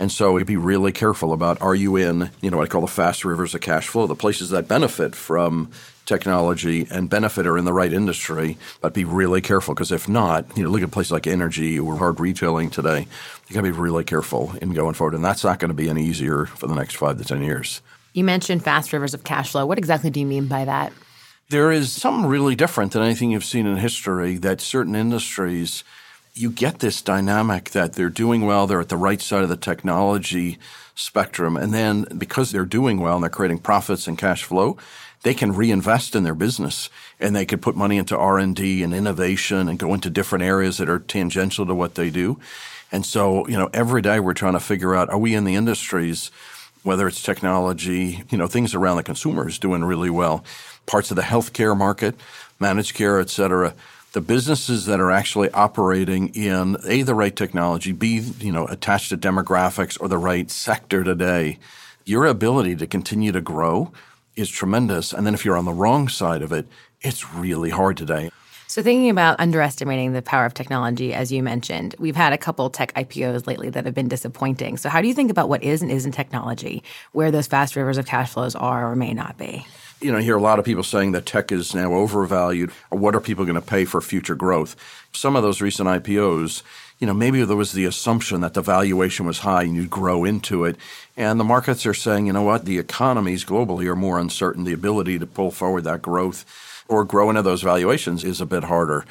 And 0.00 0.10
so 0.10 0.32
we'd 0.32 0.46
be 0.46 0.56
really 0.56 0.92
careful 0.92 1.34
about 1.34 1.60
are 1.60 1.74
you 1.74 1.96
in, 1.96 2.30
you 2.40 2.50
know, 2.50 2.56
what 2.56 2.64
I 2.64 2.72
call 2.72 2.80
the 2.80 2.86
fast 2.86 3.22
rivers 3.22 3.54
of 3.54 3.60
cash 3.60 3.86
flow, 3.86 4.06
the 4.06 4.14
places 4.14 4.48
that 4.48 4.66
benefit 4.66 5.14
from 5.14 5.70
technology 6.06 6.86
and 6.90 7.10
benefit 7.10 7.46
are 7.46 7.58
in 7.58 7.66
the 7.66 7.72
right 7.74 7.92
industry, 7.92 8.56
but 8.80 8.94
be 8.94 9.04
really 9.04 9.42
careful 9.42 9.74
because 9.74 9.92
if 9.92 10.08
not, 10.08 10.56
you 10.56 10.62
know, 10.64 10.70
look 10.70 10.80
at 10.80 10.90
places 10.90 11.12
like 11.12 11.26
energy 11.26 11.78
or 11.78 11.96
hard 11.96 12.18
retailing 12.18 12.70
today. 12.70 13.06
You 13.46 13.54
got 13.54 13.60
to 13.60 13.70
be 13.70 13.78
really 13.78 14.02
careful 14.02 14.54
in 14.62 14.72
going 14.72 14.94
forward, 14.94 15.14
and 15.14 15.24
that's 15.24 15.44
not 15.44 15.58
going 15.58 15.68
to 15.68 15.74
be 15.74 15.90
any 15.90 16.02
easier 16.02 16.46
for 16.46 16.66
the 16.66 16.74
next 16.74 16.96
five 16.96 17.18
to 17.18 17.24
ten 17.24 17.42
years. 17.42 17.82
You 18.14 18.24
mentioned 18.24 18.64
fast 18.64 18.94
rivers 18.94 19.12
of 19.12 19.22
cash 19.22 19.50
flow. 19.52 19.66
What 19.66 19.76
exactly 19.76 20.08
do 20.08 20.18
you 20.18 20.26
mean 20.26 20.46
by 20.46 20.64
that? 20.64 20.94
There 21.50 21.70
is 21.70 21.92
something 21.92 22.26
really 22.26 22.54
different 22.54 22.92
than 22.92 23.02
anything 23.02 23.32
you've 23.32 23.44
seen 23.44 23.66
in 23.66 23.76
history 23.76 24.38
that 24.38 24.62
certain 24.62 24.96
industries– 24.96 25.84
you 26.34 26.50
get 26.50 26.78
this 26.78 27.02
dynamic 27.02 27.70
that 27.70 27.94
they're 27.94 28.08
doing 28.08 28.46
well, 28.46 28.66
they're 28.66 28.80
at 28.80 28.88
the 28.88 28.96
right 28.96 29.20
side 29.20 29.42
of 29.42 29.48
the 29.48 29.56
technology 29.56 30.58
spectrum, 30.94 31.56
and 31.56 31.72
then 31.72 32.06
because 32.16 32.52
they're 32.52 32.64
doing 32.64 33.00
well 33.00 33.16
and 33.16 33.22
they're 33.22 33.30
creating 33.30 33.58
profits 33.58 34.06
and 34.06 34.18
cash 34.18 34.44
flow, 34.44 34.76
they 35.22 35.34
can 35.34 35.52
reinvest 35.52 36.14
in 36.14 36.22
their 36.22 36.34
business 36.34 36.88
and 37.18 37.36
they 37.36 37.44
could 37.44 37.60
put 37.60 37.76
money 37.76 37.98
into 37.98 38.16
R&D 38.16 38.82
and 38.82 38.94
innovation 38.94 39.68
and 39.68 39.78
go 39.78 39.92
into 39.92 40.08
different 40.08 40.44
areas 40.44 40.78
that 40.78 40.88
are 40.88 40.98
tangential 40.98 41.66
to 41.66 41.74
what 41.74 41.94
they 41.94 42.10
do. 42.10 42.38
And 42.92 43.04
so, 43.04 43.46
you 43.46 43.56
know, 43.56 43.68
every 43.72 44.02
day 44.02 44.18
we're 44.18 44.34
trying 44.34 44.54
to 44.54 44.60
figure 44.60 44.94
out 44.94 45.10
are 45.10 45.18
we 45.18 45.34
in 45.34 45.44
the 45.44 45.54
industries 45.54 46.30
whether 46.82 47.06
it's 47.06 47.22
technology, 47.22 48.24
you 48.30 48.38
know, 48.38 48.46
things 48.46 48.74
around 48.74 48.96
the 48.96 49.02
consumer 49.02 49.46
is 49.46 49.58
doing 49.58 49.84
really 49.84 50.08
well, 50.08 50.42
parts 50.86 51.10
of 51.10 51.16
the 51.16 51.22
healthcare 51.22 51.76
market, 51.76 52.14
managed 52.58 52.94
care, 52.94 53.20
et 53.20 53.28
cetera 53.28 53.74
the 54.12 54.20
businesses 54.20 54.86
that 54.86 55.00
are 55.00 55.10
actually 55.10 55.50
operating 55.50 56.28
in 56.34 56.76
a 56.84 57.02
the 57.02 57.14
right 57.14 57.34
technology, 57.34 57.92
b 57.92 58.18
you 58.40 58.52
know 58.52 58.66
attached 58.66 59.10
to 59.10 59.16
demographics 59.16 60.00
or 60.00 60.08
the 60.08 60.18
right 60.18 60.50
sector 60.50 61.04
today, 61.04 61.58
your 62.04 62.26
ability 62.26 62.76
to 62.76 62.86
continue 62.86 63.32
to 63.32 63.40
grow 63.40 63.92
is 64.36 64.50
tremendous. 64.50 65.12
And 65.12 65.26
then 65.26 65.34
if 65.34 65.44
you're 65.44 65.56
on 65.56 65.64
the 65.64 65.72
wrong 65.72 66.08
side 66.08 66.42
of 66.42 66.52
it, 66.52 66.66
it's 67.02 67.32
really 67.34 67.70
hard 67.70 67.96
today. 67.96 68.30
So, 68.66 68.84
thinking 68.84 69.10
about 69.10 69.40
underestimating 69.40 70.12
the 70.12 70.22
power 70.22 70.46
of 70.46 70.54
technology, 70.54 71.12
as 71.12 71.32
you 71.32 71.42
mentioned, 71.42 71.96
we've 71.98 72.14
had 72.14 72.32
a 72.32 72.38
couple 72.38 72.70
tech 72.70 72.94
IPOs 72.94 73.48
lately 73.48 73.68
that 73.70 73.84
have 73.84 73.94
been 73.94 74.06
disappointing. 74.06 74.76
So, 74.76 74.88
how 74.88 75.02
do 75.02 75.08
you 75.08 75.14
think 75.14 75.30
about 75.30 75.48
what 75.48 75.64
is 75.64 75.82
and 75.82 75.90
isn't 75.90 76.12
technology, 76.12 76.84
where 77.10 77.32
those 77.32 77.48
fast 77.48 77.74
rivers 77.74 77.98
of 77.98 78.06
cash 78.06 78.30
flows 78.30 78.54
are 78.54 78.92
or 78.92 78.94
may 78.94 79.12
not 79.12 79.36
be? 79.36 79.66
You 80.00 80.10
know, 80.10 80.18
I 80.18 80.22
hear 80.22 80.36
a 80.36 80.42
lot 80.42 80.58
of 80.58 80.64
people 80.64 80.82
saying 80.82 81.12
that 81.12 81.26
tech 81.26 81.52
is 81.52 81.74
now 81.74 81.92
overvalued. 81.92 82.70
What 82.88 83.14
are 83.14 83.20
people 83.20 83.44
going 83.44 83.54
to 83.54 83.60
pay 83.60 83.84
for 83.84 84.00
future 84.00 84.34
growth? 84.34 84.76
Some 85.12 85.36
of 85.36 85.42
those 85.42 85.60
recent 85.60 85.88
IPOs, 85.88 86.62
you 86.98 87.06
know, 87.06 87.14
maybe 87.14 87.44
there 87.44 87.56
was 87.56 87.72
the 87.72 87.84
assumption 87.84 88.40
that 88.40 88.54
the 88.54 88.62
valuation 88.62 89.26
was 89.26 89.40
high 89.40 89.62
and 89.62 89.74
you'd 89.74 89.90
grow 89.90 90.24
into 90.24 90.64
it. 90.64 90.76
And 91.16 91.38
the 91.38 91.44
markets 91.44 91.84
are 91.86 91.94
saying, 91.94 92.26
you 92.26 92.32
know 92.32 92.42
what, 92.42 92.64
the 92.64 92.78
economies 92.78 93.44
globally 93.44 93.86
are 93.86 93.96
more 93.96 94.18
uncertain. 94.18 94.64
The 94.64 94.72
ability 94.72 95.18
to 95.18 95.26
pull 95.26 95.50
forward 95.50 95.84
that 95.84 96.02
growth 96.02 96.44
or 96.88 97.04
grow 97.04 97.30
into 97.30 97.42
those 97.42 97.62
valuations 97.62 98.24
is 98.24 98.40
a 98.40 98.46
bit 98.46 98.64
harder. 98.64 99.04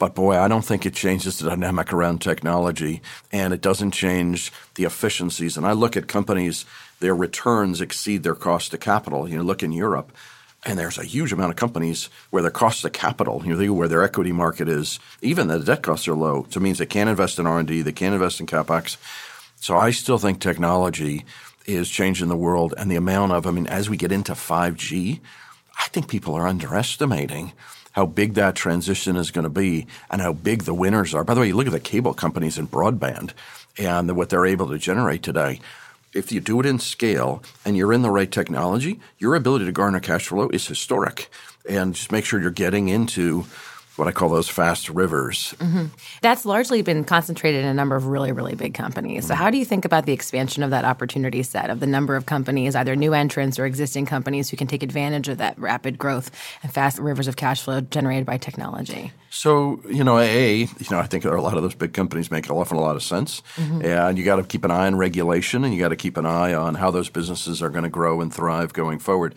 But 0.00 0.14
boy, 0.14 0.38
I 0.38 0.48
don't 0.48 0.64
think 0.64 0.86
it 0.86 0.94
changes 0.94 1.38
the 1.38 1.50
dynamic 1.50 1.92
around 1.92 2.22
technology 2.22 3.02
and 3.30 3.52
it 3.52 3.60
doesn't 3.60 3.90
change 3.90 4.50
the 4.76 4.84
efficiencies. 4.84 5.58
And 5.58 5.66
I 5.66 5.72
look 5.72 5.94
at 5.94 6.08
companies, 6.08 6.64
their 7.00 7.14
returns 7.14 7.82
exceed 7.82 8.22
their 8.22 8.34
cost 8.34 8.72
of 8.72 8.80
capital. 8.80 9.28
You 9.28 9.36
know, 9.36 9.44
look 9.44 9.62
in 9.62 9.72
Europe 9.72 10.10
and 10.64 10.78
there's 10.78 10.96
a 10.96 11.04
huge 11.04 11.34
amount 11.34 11.50
of 11.50 11.56
companies 11.56 12.08
where 12.30 12.40
their 12.40 12.50
cost 12.50 12.82
of 12.86 12.94
capital, 12.94 13.42
you 13.44 13.54
know, 13.54 13.74
where 13.74 13.88
their 13.88 14.02
equity 14.02 14.32
market 14.32 14.70
is, 14.70 14.98
even 15.20 15.48
the 15.48 15.58
debt 15.58 15.82
costs 15.82 16.08
are 16.08 16.14
low. 16.14 16.46
So 16.48 16.60
it 16.60 16.62
means 16.62 16.78
they 16.78 16.86
can't 16.86 17.10
invest 17.10 17.38
in 17.38 17.46
R&D, 17.46 17.82
they 17.82 17.92
can't 17.92 18.14
invest 18.14 18.40
in 18.40 18.46
capex. 18.46 18.96
So 19.56 19.76
I 19.76 19.90
still 19.90 20.16
think 20.16 20.40
technology 20.40 21.26
is 21.66 21.90
changing 21.90 22.28
the 22.28 22.38
world 22.38 22.72
and 22.78 22.90
the 22.90 22.96
amount 22.96 23.32
of, 23.32 23.46
I 23.46 23.50
mean, 23.50 23.66
as 23.66 23.90
we 23.90 23.98
get 23.98 24.12
into 24.12 24.32
5G, 24.32 25.20
I 25.78 25.88
think 25.88 26.08
people 26.08 26.34
are 26.34 26.48
underestimating 26.48 27.52
how 27.92 28.06
big 28.06 28.34
that 28.34 28.54
transition 28.54 29.16
is 29.16 29.30
going 29.30 29.44
to 29.44 29.50
be 29.50 29.86
and 30.10 30.20
how 30.20 30.32
big 30.32 30.62
the 30.62 30.74
winners 30.74 31.14
are. 31.14 31.24
By 31.24 31.34
the 31.34 31.40
way, 31.40 31.48
you 31.48 31.56
look 31.56 31.66
at 31.66 31.72
the 31.72 31.80
cable 31.80 32.14
companies 32.14 32.58
in 32.58 32.68
broadband 32.68 33.32
and 33.78 34.16
what 34.16 34.30
they're 34.30 34.46
able 34.46 34.68
to 34.68 34.78
generate 34.78 35.22
today. 35.22 35.60
If 36.12 36.32
you 36.32 36.40
do 36.40 36.58
it 36.60 36.66
in 36.66 36.78
scale 36.78 37.42
and 37.64 37.76
you're 37.76 37.92
in 37.92 38.02
the 38.02 38.10
right 38.10 38.30
technology, 38.30 39.00
your 39.18 39.34
ability 39.34 39.66
to 39.66 39.72
garner 39.72 40.00
cash 40.00 40.26
flow 40.26 40.48
is 40.48 40.66
historic. 40.66 41.30
And 41.68 41.94
just 41.94 42.10
make 42.10 42.24
sure 42.24 42.40
you're 42.40 42.50
getting 42.50 42.88
into 42.88 43.44
what 44.00 44.08
I 44.08 44.12
call 44.12 44.30
those 44.30 44.48
fast 44.48 44.88
rivers. 44.88 45.54
Mm-hmm. 45.58 45.86
That's 46.22 46.44
largely 46.44 46.82
been 46.82 47.04
concentrated 47.04 47.62
in 47.62 47.70
a 47.70 47.74
number 47.74 47.94
of 47.94 48.06
really, 48.06 48.32
really 48.32 48.54
big 48.54 48.74
companies. 48.74 49.26
So, 49.26 49.34
how 49.34 49.50
do 49.50 49.58
you 49.58 49.64
think 49.64 49.84
about 49.84 50.06
the 50.06 50.12
expansion 50.12 50.62
of 50.62 50.70
that 50.70 50.84
opportunity 50.84 51.42
set 51.42 51.70
of 51.70 51.80
the 51.80 51.86
number 51.86 52.16
of 52.16 52.26
companies, 52.26 52.74
either 52.74 52.96
new 52.96 53.14
entrants 53.14 53.58
or 53.58 53.66
existing 53.66 54.06
companies, 54.06 54.48
who 54.48 54.56
can 54.56 54.66
take 54.66 54.82
advantage 54.82 55.28
of 55.28 55.38
that 55.38 55.58
rapid 55.58 55.98
growth 55.98 56.30
and 56.62 56.72
fast 56.72 56.98
rivers 56.98 57.28
of 57.28 57.36
cash 57.36 57.62
flow 57.62 57.80
generated 57.82 58.26
by 58.26 58.38
technology? 58.38 59.12
So, 59.28 59.80
you 59.88 60.02
know, 60.02 60.18
A, 60.18 60.60
you 60.60 60.86
know, 60.90 60.98
I 60.98 61.06
think 61.06 61.24
a 61.24 61.30
lot 61.30 61.56
of 61.56 61.62
those 61.62 61.74
big 61.74 61.92
companies 61.92 62.30
make 62.30 62.50
often 62.50 62.76
a 62.76 62.80
lot 62.80 62.96
of 62.96 63.02
sense. 63.02 63.42
Mm-hmm. 63.56 63.84
And 63.84 64.18
you 64.18 64.24
got 64.24 64.36
to 64.36 64.42
keep 64.42 64.64
an 64.64 64.70
eye 64.70 64.86
on 64.86 64.96
regulation 64.96 65.62
and 65.62 65.72
you 65.72 65.78
got 65.78 65.90
to 65.90 65.96
keep 65.96 66.16
an 66.16 66.26
eye 66.26 66.52
on 66.52 66.74
how 66.74 66.90
those 66.90 67.08
businesses 67.08 67.62
are 67.62 67.70
going 67.70 67.84
to 67.84 67.90
grow 67.90 68.20
and 68.20 68.32
thrive 68.34 68.72
going 68.72 68.98
forward. 68.98 69.34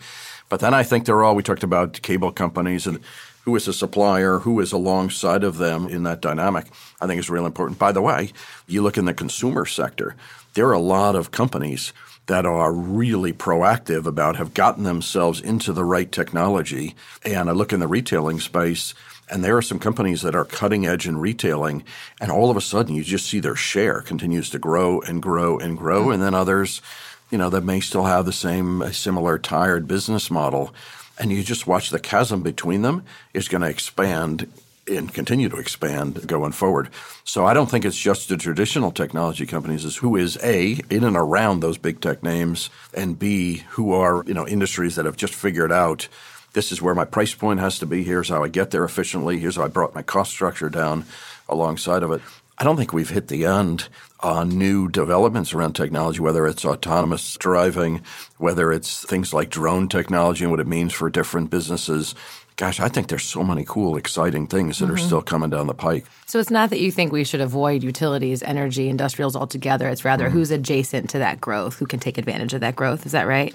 But 0.48 0.60
then 0.60 0.74
I 0.74 0.82
think 0.82 1.04
there 1.04 1.16
are 1.16 1.24
all, 1.24 1.34
we 1.34 1.42
talked 1.42 1.62
about 1.62 2.00
cable 2.02 2.32
companies 2.32 2.86
and 2.86 3.00
who 3.44 3.54
is 3.56 3.68
a 3.68 3.72
supplier, 3.72 4.40
who 4.40 4.60
is 4.60 4.72
alongside 4.72 5.44
of 5.44 5.58
them 5.58 5.86
in 5.86 6.02
that 6.02 6.20
dynamic, 6.20 6.66
I 7.00 7.06
think 7.06 7.18
is 7.18 7.30
really 7.30 7.46
important. 7.46 7.78
By 7.78 7.92
the 7.92 8.02
way, 8.02 8.32
you 8.66 8.82
look 8.82 8.96
in 8.96 9.04
the 9.04 9.14
consumer 9.14 9.66
sector, 9.66 10.16
there 10.54 10.66
are 10.68 10.72
a 10.72 10.78
lot 10.78 11.14
of 11.14 11.30
companies 11.30 11.92
that 12.26 12.46
are 12.46 12.72
really 12.72 13.34
proactive 13.34 14.06
about 14.06 14.36
have 14.36 14.54
gotten 14.54 14.84
themselves 14.84 15.42
into 15.42 15.74
the 15.74 15.84
right 15.84 16.10
technology. 16.10 16.94
And 17.22 17.50
I 17.50 17.52
look 17.52 17.72
in 17.72 17.80
the 17.80 17.86
retailing 17.86 18.40
space, 18.40 18.94
And 19.28 19.42
there 19.42 19.56
are 19.56 19.62
some 19.62 19.78
companies 19.78 20.22
that 20.22 20.34
are 20.34 20.44
cutting 20.44 20.86
edge 20.86 21.06
in 21.06 21.18
retailing, 21.18 21.84
and 22.20 22.30
all 22.30 22.50
of 22.50 22.56
a 22.56 22.60
sudden 22.60 22.94
you 22.94 23.02
just 23.02 23.26
see 23.26 23.40
their 23.40 23.56
share 23.56 24.02
continues 24.02 24.50
to 24.50 24.58
grow 24.58 25.00
and 25.00 25.22
grow 25.22 25.58
and 25.58 25.78
grow. 25.78 26.02
Mm-hmm. 26.02 26.12
And 26.12 26.22
then 26.22 26.34
others, 26.34 26.82
you 27.30 27.38
know, 27.38 27.48
that 27.50 27.64
may 27.64 27.80
still 27.80 28.04
have 28.04 28.26
the 28.26 28.32
same 28.32 28.92
similar 28.92 29.38
tired 29.38 29.88
business 29.88 30.30
model. 30.30 30.74
And 31.18 31.30
you 31.30 31.42
just 31.42 31.66
watch 31.66 31.90
the 31.90 32.00
chasm 32.00 32.42
between 32.42 32.82
them 32.82 33.04
is 33.32 33.48
going 33.48 33.62
to 33.62 33.68
expand 33.68 34.50
and 34.86 35.14
continue 35.14 35.48
to 35.48 35.56
expand 35.56 36.26
going 36.26 36.52
forward. 36.52 36.90
So 37.24 37.46
I 37.46 37.54
don't 37.54 37.70
think 37.70 37.84
it's 37.84 37.98
just 37.98 38.28
the 38.28 38.36
traditional 38.36 38.90
technology 38.90 39.46
companies 39.46 39.84
is 39.84 39.96
who 39.96 40.16
is 40.16 40.38
A, 40.42 40.80
in 40.90 41.04
and 41.04 41.16
around 41.16 41.60
those 41.60 41.78
big 41.78 42.00
tech 42.00 42.22
names, 42.22 42.68
and 42.92 43.18
B, 43.18 43.64
who 43.70 43.92
are, 43.92 44.24
you 44.26 44.34
know, 44.34 44.46
industries 44.46 44.96
that 44.96 45.06
have 45.06 45.16
just 45.16 45.34
figured 45.34 45.72
out 45.72 46.08
this 46.52 46.70
is 46.70 46.82
where 46.82 46.94
my 46.94 47.04
price 47.04 47.34
point 47.34 47.60
has 47.60 47.78
to 47.78 47.86
be. 47.86 48.04
Here's 48.04 48.28
how 48.28 48.44
I 48.44 48.48
get 48.48 48.70
there 48.70 48.84
efficiently. 48.84 49.38
Here's 49.38 49.56
how 49.56 49.64
I 49.64 49.68
brought 49.68 49.94
my 49.94 50.02
cost 50.02 50.30
structure 50.30 50.68
down 50.68 51.04
alongside 51.48 52.02
of 52.02 52.12
it. 52.12 52.20
I 52.56 52.64
don't 52.64 52.76
think 52.76 52.92
we've 52.92 53.10
hit 53.10 53.28
the 53.28 53.46
end 53.46 53.88
on 54.24 54.48
new 54.48 54.88
developments 54.88 55.52
around 55.52 55.74
technology, 55.74 56.18
whether 56.18 56.46
it's 56.46 56.64
autonomous 56.64 57.36
driving, 57.36 58.02
whether 58.38 58.72
it's 58.72 59.04
things 59.04 59.34
like 59.34 59.50
drone 59.50 59.86
technology 59.86 60.44
and 60.44 60.50
what 60.50 60.60
it 60.60 60.66
means 60.66 60.94
for 60.94 61.10
different 61.10 61.50
businesses, 61.50 62.14
gosh, 62.56 62.80
I 62.80 62.88
think 62.88 63.08
there's 63.08 63.24
so 63.24 63.44
many 63.44 63.64
cool, 63.66 63.96
exciting 63.96 64.46
things 64.46 64.78
that 64.78 64.86
mm-hmm. 64.86 64.94
are 64.94 64.98
still 64.98 65.22
coming 65.22 65.50
down 65.50 65.66
the 65.66 65.74
pike. 65.74 66.06
So 66.26 66.38
it's 66.38 66.50
not 66.50 66.70
that 66.70 66.80
you 66.80 66.90
think 66.90 67.12
we 67.12 67.24
should 67.24 67.42
avoid 67.42 67.82
utilities, 67.82 68.42
energy, 68.42 68.88
industrials 68.88 69.36
altogether. 69.36 69.88
It's 69.88 70.04
rather 70.04 70.26
mm-hmm. 70.26 70.38
who's 70.38 70.50
adjacent 70.50 71.10
to 71.10 71.18
that 71.18 71.40
growth, 71.40 71.78
who 71.78 71.86
can 71.86 72.00
take 72.00 72.16
advantage 72.16 72.54
of 72.54 72.60
that 72.60 72.76
growth. 72.76 73.04
Is 73.06 73.12
that 73.12 73.26
right? 73.26 73.54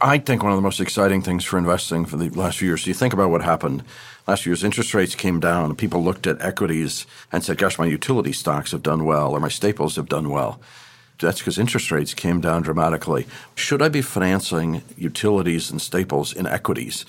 I 0.00 0.18
think 0.18 0.42
one 0.42 0.52
of 0.52 0.58
the 0.58 0.62
most 0.62 0.80
exciting 0.80 1.22
things 1.22 1.44
for 1.44 1.56
investing 1.56 2.04
for 2.04 2.16
the 2.16 2.28
last 2.30 2.58
few 2.58 2.68
years, 2.68 2.86
you 2.86 2.94
think 2.94 3.12
about 3.12 3.30
what 3.30 3.42
happened 3.42 3.84
last 4.26 4.44
year's 4.44 4.64
interest 4.64 4.92
rates 4.92 5.14
came 5.14 5.40
down 5.40 5.66
and 5.66 5.78
people 5.78 6.02
looked 6.02 6.26
at 6.26 6.42
equities 6.42 7.06
and 7.30 7.44
said, 7.44 7.58
gosh, 7.58 7.78
my 7.78 7.86
utility 7.86 8.32
stocks 8.32 8.72
have 8.72 8.82
done 8.82 9.04
well 9.04 9.30
or 9.32 9.40
my 9.40 9.48
staples 9.48 9.96
have 9.96 10.08
done 10.08 10.30
well. 10.30 10.60
That's 11.20 11.38
because 11.38 11.58
interest 11.58 11.90
rates 11.90 12.12
came 12.12 12.40
down 12.40 12.62
dramatically. 12.62 13.26
Should 13.54 13.82
I 13.82 13.88
be 13.88 14.02
financing 14.02 14.82
utilities 14.96 15.70
and 15.70 15.80
staples 15.80 16.32
in 16.32 16.46
equities? 16.46 17.06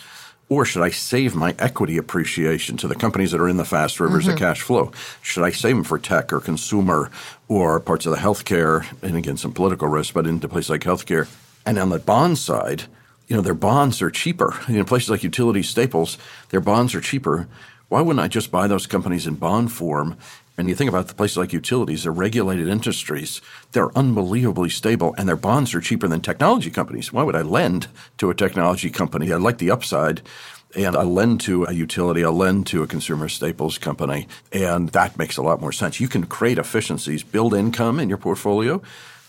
Or 0.47 0.63
should 0.63 0.83
I 0.83 0.91
save 0.91 1.35
my 1.35 1.55
equity 1.57 1.97
appreciation 1.97 2.77
to 2.77 2.87
the 2.87 2.93
companies 2.93 3.31
that 3.31 3.41
are 3.41 3.49
in 3.49 3.57
the 3.57 3.65
fast 3.65 3.99
rivers 3.99 4.25
mm-hmm. 4.25 4.33
of 4.33 4.39
cash 4.39 4.61
flow? 4.61 4.91
Should 5.23 5.43
I 5.43 5.49
save 5.49 5.75
them 5.75 5.83
for 5.83 5.97
tech 5.97 6.31
or 6.31 6.39
consumer 6.39 7.09
or 7.47 7.79
parts 7.79 8.05
of 8.05 8.11
the 8.11 8.19
healthcare, 8.19 8.85
and 9.01 9.17
again, 9.17 9.37
some 9.37 9.53
political 9.53 9.87
risk, 9.87 10.13
but 10.13 10.27
into 10.27 10.47
places 10.47 10.69
like 10.69 10.81
healthcare? 10.81 11.27
And 11.65 11.77
on 11.79 11.89
the 11.89 11.99
bond 11.99 12.37
side, 12.37 12.83
you 13.27 13.35
know, 13.35 13.41
their 13.41 13.53
bonds 13.53 14.01
are 14.01 14.11
cheaper. 14.11 14.53
You 14.67 14.77
know, 14.77 14.83
places 14.83 15.09
like 15.09 15.23
utility 15.23 15.63
staples, 15.63 16.17
their 16.49 16.61
bonds 16.61 16.93
are 16.93 17.01
cheaper. 17.01 17.47
Why 17.89 18.01
wouldn't 18.01 18.23
I 18.23 18.27
just 18.27 18.51
buy 18.51 18.67
those 18.67 18.87
companies 18.87 19.27
in 19.27 19.35
bond 19.35 19.71
form 19.71 20.17
and 20.57 20.69
you 20.69 20.75
think 20.75 20.89
about 20.89 21.07
the 21.07 21.13
places 21.13 21.37
like 21.37 21.51
utilities, 21.51 22.03
they're 22.03 22.11
regulated 22.11 22.69
industries. 22.69 23.41
They're 23.73 23.95
unbelievably 23.97 24.69
stable, 24.69 25.13
and 25.17 25.27
their 25.27 25.35
bonds 25.35 25.75
are 25.75 25.81
cheaper 25.81 26.07
than 26.07 26.21
technology 26.21 26.69
companies. 26.69 27.11
Why 27.11 27.23
would 27.23 27.35
I 27.35 27.41
lend 27.41 27.87
to 28.17 28.29
a 28.29 28.35
technology 28.35 28.89
company? 28.89 29.33
I 29.33 29.37
like 29.37 29.57
the 29.57 29.71
upside, 29.71 30.21
and 30.75 30.95
I 30.95 31.03
lend 31.03 31.41
to 31.41 31.65
a 31.65 31.73
utility, 31.73 32.23
I 32.23 32.29
lend 32.29 32.67
to 32.67 32.83
a 32.83 32.87
consumer 32.87 33.27
staples 33.27 33.77
company, 33.77 34.27
and 34.53 34.89
that 34.89 35.17
makes 35.17 35.35
a 35.35 35.41
lot 35.41 35.59
more 35.59 35.73
sense. 35.73 35.99
You 35.99 36.07
can 36.07 36.25
create 36.25 36.57
efficiencies, 36.57 37.23
build 37.23 37.53
income 37.53 37.99
in 37.99 38.07
your 38.07 38.17
portfolio, 38.17 38.81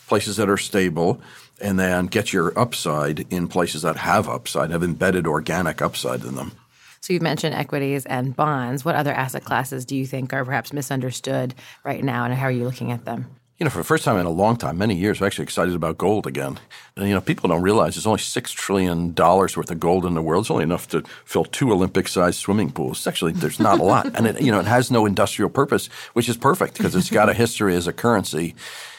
places 0.06 0.36
that 0.36 0.48
are 0.48 0.56
stable, 0.56 1.20
and 1.60 1.78
then 1.78 2.06
get 2.06 2.32
your 2.32 2.58
upside 2.58 3.26
in 3.32 3.48
places 3.48 3.82
that 3.82 3.96
have 3.96 4.28
upside, 4.28 4.70
have 4.70 4.82
embedded 4.82 5.26
organic 5.26 5.80
upside 5.80 6.24
in 6.24 6.34
them. 6.34 6.52
So 7.00 7.12
you've 7.12 7.22
mentioned 7.22 7.54
equities 7.54 8.04
and 8.04 8.34
bonds. 8.34 8.84
What 8.84 8.96
other 8.96 9.12
asset 9.12 9.44
classes 9.44 9.84
do 9.84 9.94
you 9.94 10.06
think 10.06 10.32
are 10.32 10.44
perhaps 10.44 10.72
misunderstood 10.72 11.54
right 11.84 12.02
now, 12.02 12.24
and 12.24 12.34
how 12.34 12.46
are 12.46 12.50
you 12.50 12.64
looking 12.64 12.90
at 12.90 13.04
them? 13.04 13.26
You 13.58 13.64
know, 13.64 13.70
for 13.70 13.78
the 13.78 13.84
first 13.84 14.04
time 14.04 14.18
in 14.18 14.26
a 14.26 14.30
long 14.30 14.56
time, 14.58 14.76
many 14.76 14.94
years, 14.94 15.20
I'm 15.20 15.26
actually 15.26 15.44
excited 15.44 15.74
about 15.74 15.96
gold 15.96 16.26
again. 16.26 16.58
And, 16.94 17.08
you 17.08 17.14
know, 17.14 17.22
people 17.22 17.48
don't 17.48 17.62
realize 17.62 17.94
there's 17.94 18.06
only 18.06 18.18
$6 18.18 18.50
trillion 18.50 19.14
worth 19.14 19.70
of 19.70 19.80
gold 19.80 20.04
in 20.04 20.12
the 20.12 20.20
world. 20.20 20.42
It's 20.42 20.50
only 20.50 20.64
enough 20.64 20.88
to 20.88 21.02
fill 21.24 21.46
two 21.46 21.72
Olympic-sized 21.72 22.38
swimming 22.38 22.70
pools. 22.70 23.06
Actually, 23.06 23.32
there's 23.32 23.58
not 23.58 23.80
a 23.80 23.82
lot. 23.82 24.14
And, 24.14 24.26
it, 24.26 24.42
you 24.42 24.52
know, 24.52 24.60
it 24.60 24.66
has 24.66 24.90
no 24.90 25.06
industrial 25.06 25.48
purpose, 25.48 25.86
which 26.12 26.28
is 26.28 26.36
perfect 26.36 26.76
because 26.76 26.94
it's 26.94 27.08
got 27.08 27.30
a 27.30 27.34
history 27.34 27.74
as 27.74 27.86
a 27.86 27.94
currency. 27.94 28.54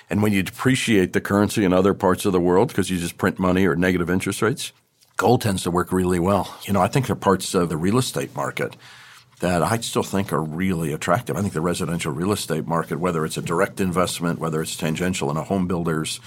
And 0.09 0.23
when 0.23 0.33
you 0.33 0.43
depreciate 0.43 1.13
the 1.13 1.21
currency 1.21 1.65
in 1.65 1.73
other 1.73 1.93
parts 1.93 2.25
of 2.25 2.31
the 2.31 2.39
world 2.39 2.69
because 2.69 2.89
you 2.89 2.97
just 2.97 3.17
print 3.17 3.39
money 3.39 3.65
or 3.65 3.75
negative 3.75 4.09
interest 4.09 4.41
rates, 4.41 4.71
gold 5.17 5.41
tends 5.41 5.63
to 5.63 5.71
work 5.71 5.91
really 5.91 6.19
well. 6.19 6.57
You 6.63 6.73
know, 6.73 6.81
I 6.81 6.87
think 6.87 7.07
there 7.07 7.13
are 7.13 7.19
parts 7.19 7.53
of 7.53 7.69
the 7.69 7.77
real 7.77 7.97
estate 7.97 8.35
market 8.35 8.77
that 9.39 9.61
I 9.61 9.77
still 9.79 10.03
think 10.03 10.33
are 10.33 10.41
really 10.41 10.93
attractive. 10.93 11.35
I 11.35 11.41
think 11.41 11.53
the 11.53 11.61
residential 11.61 12.11
real 12.11 12.31
estate 12.31 12.65
market, 12.65 12.99
whether 12.99 13.25
it's 13.25 13.37
a 13.37 13.41
direct 13.41 13.79
investment, 13.79 14.39
whether 14.39 14.61
it's 14.61 14.75
tangential 14.75 15.29
in 15.29 15.37
a 15.37 15.43
home 15.43 15.67
builders, 15.67 16.19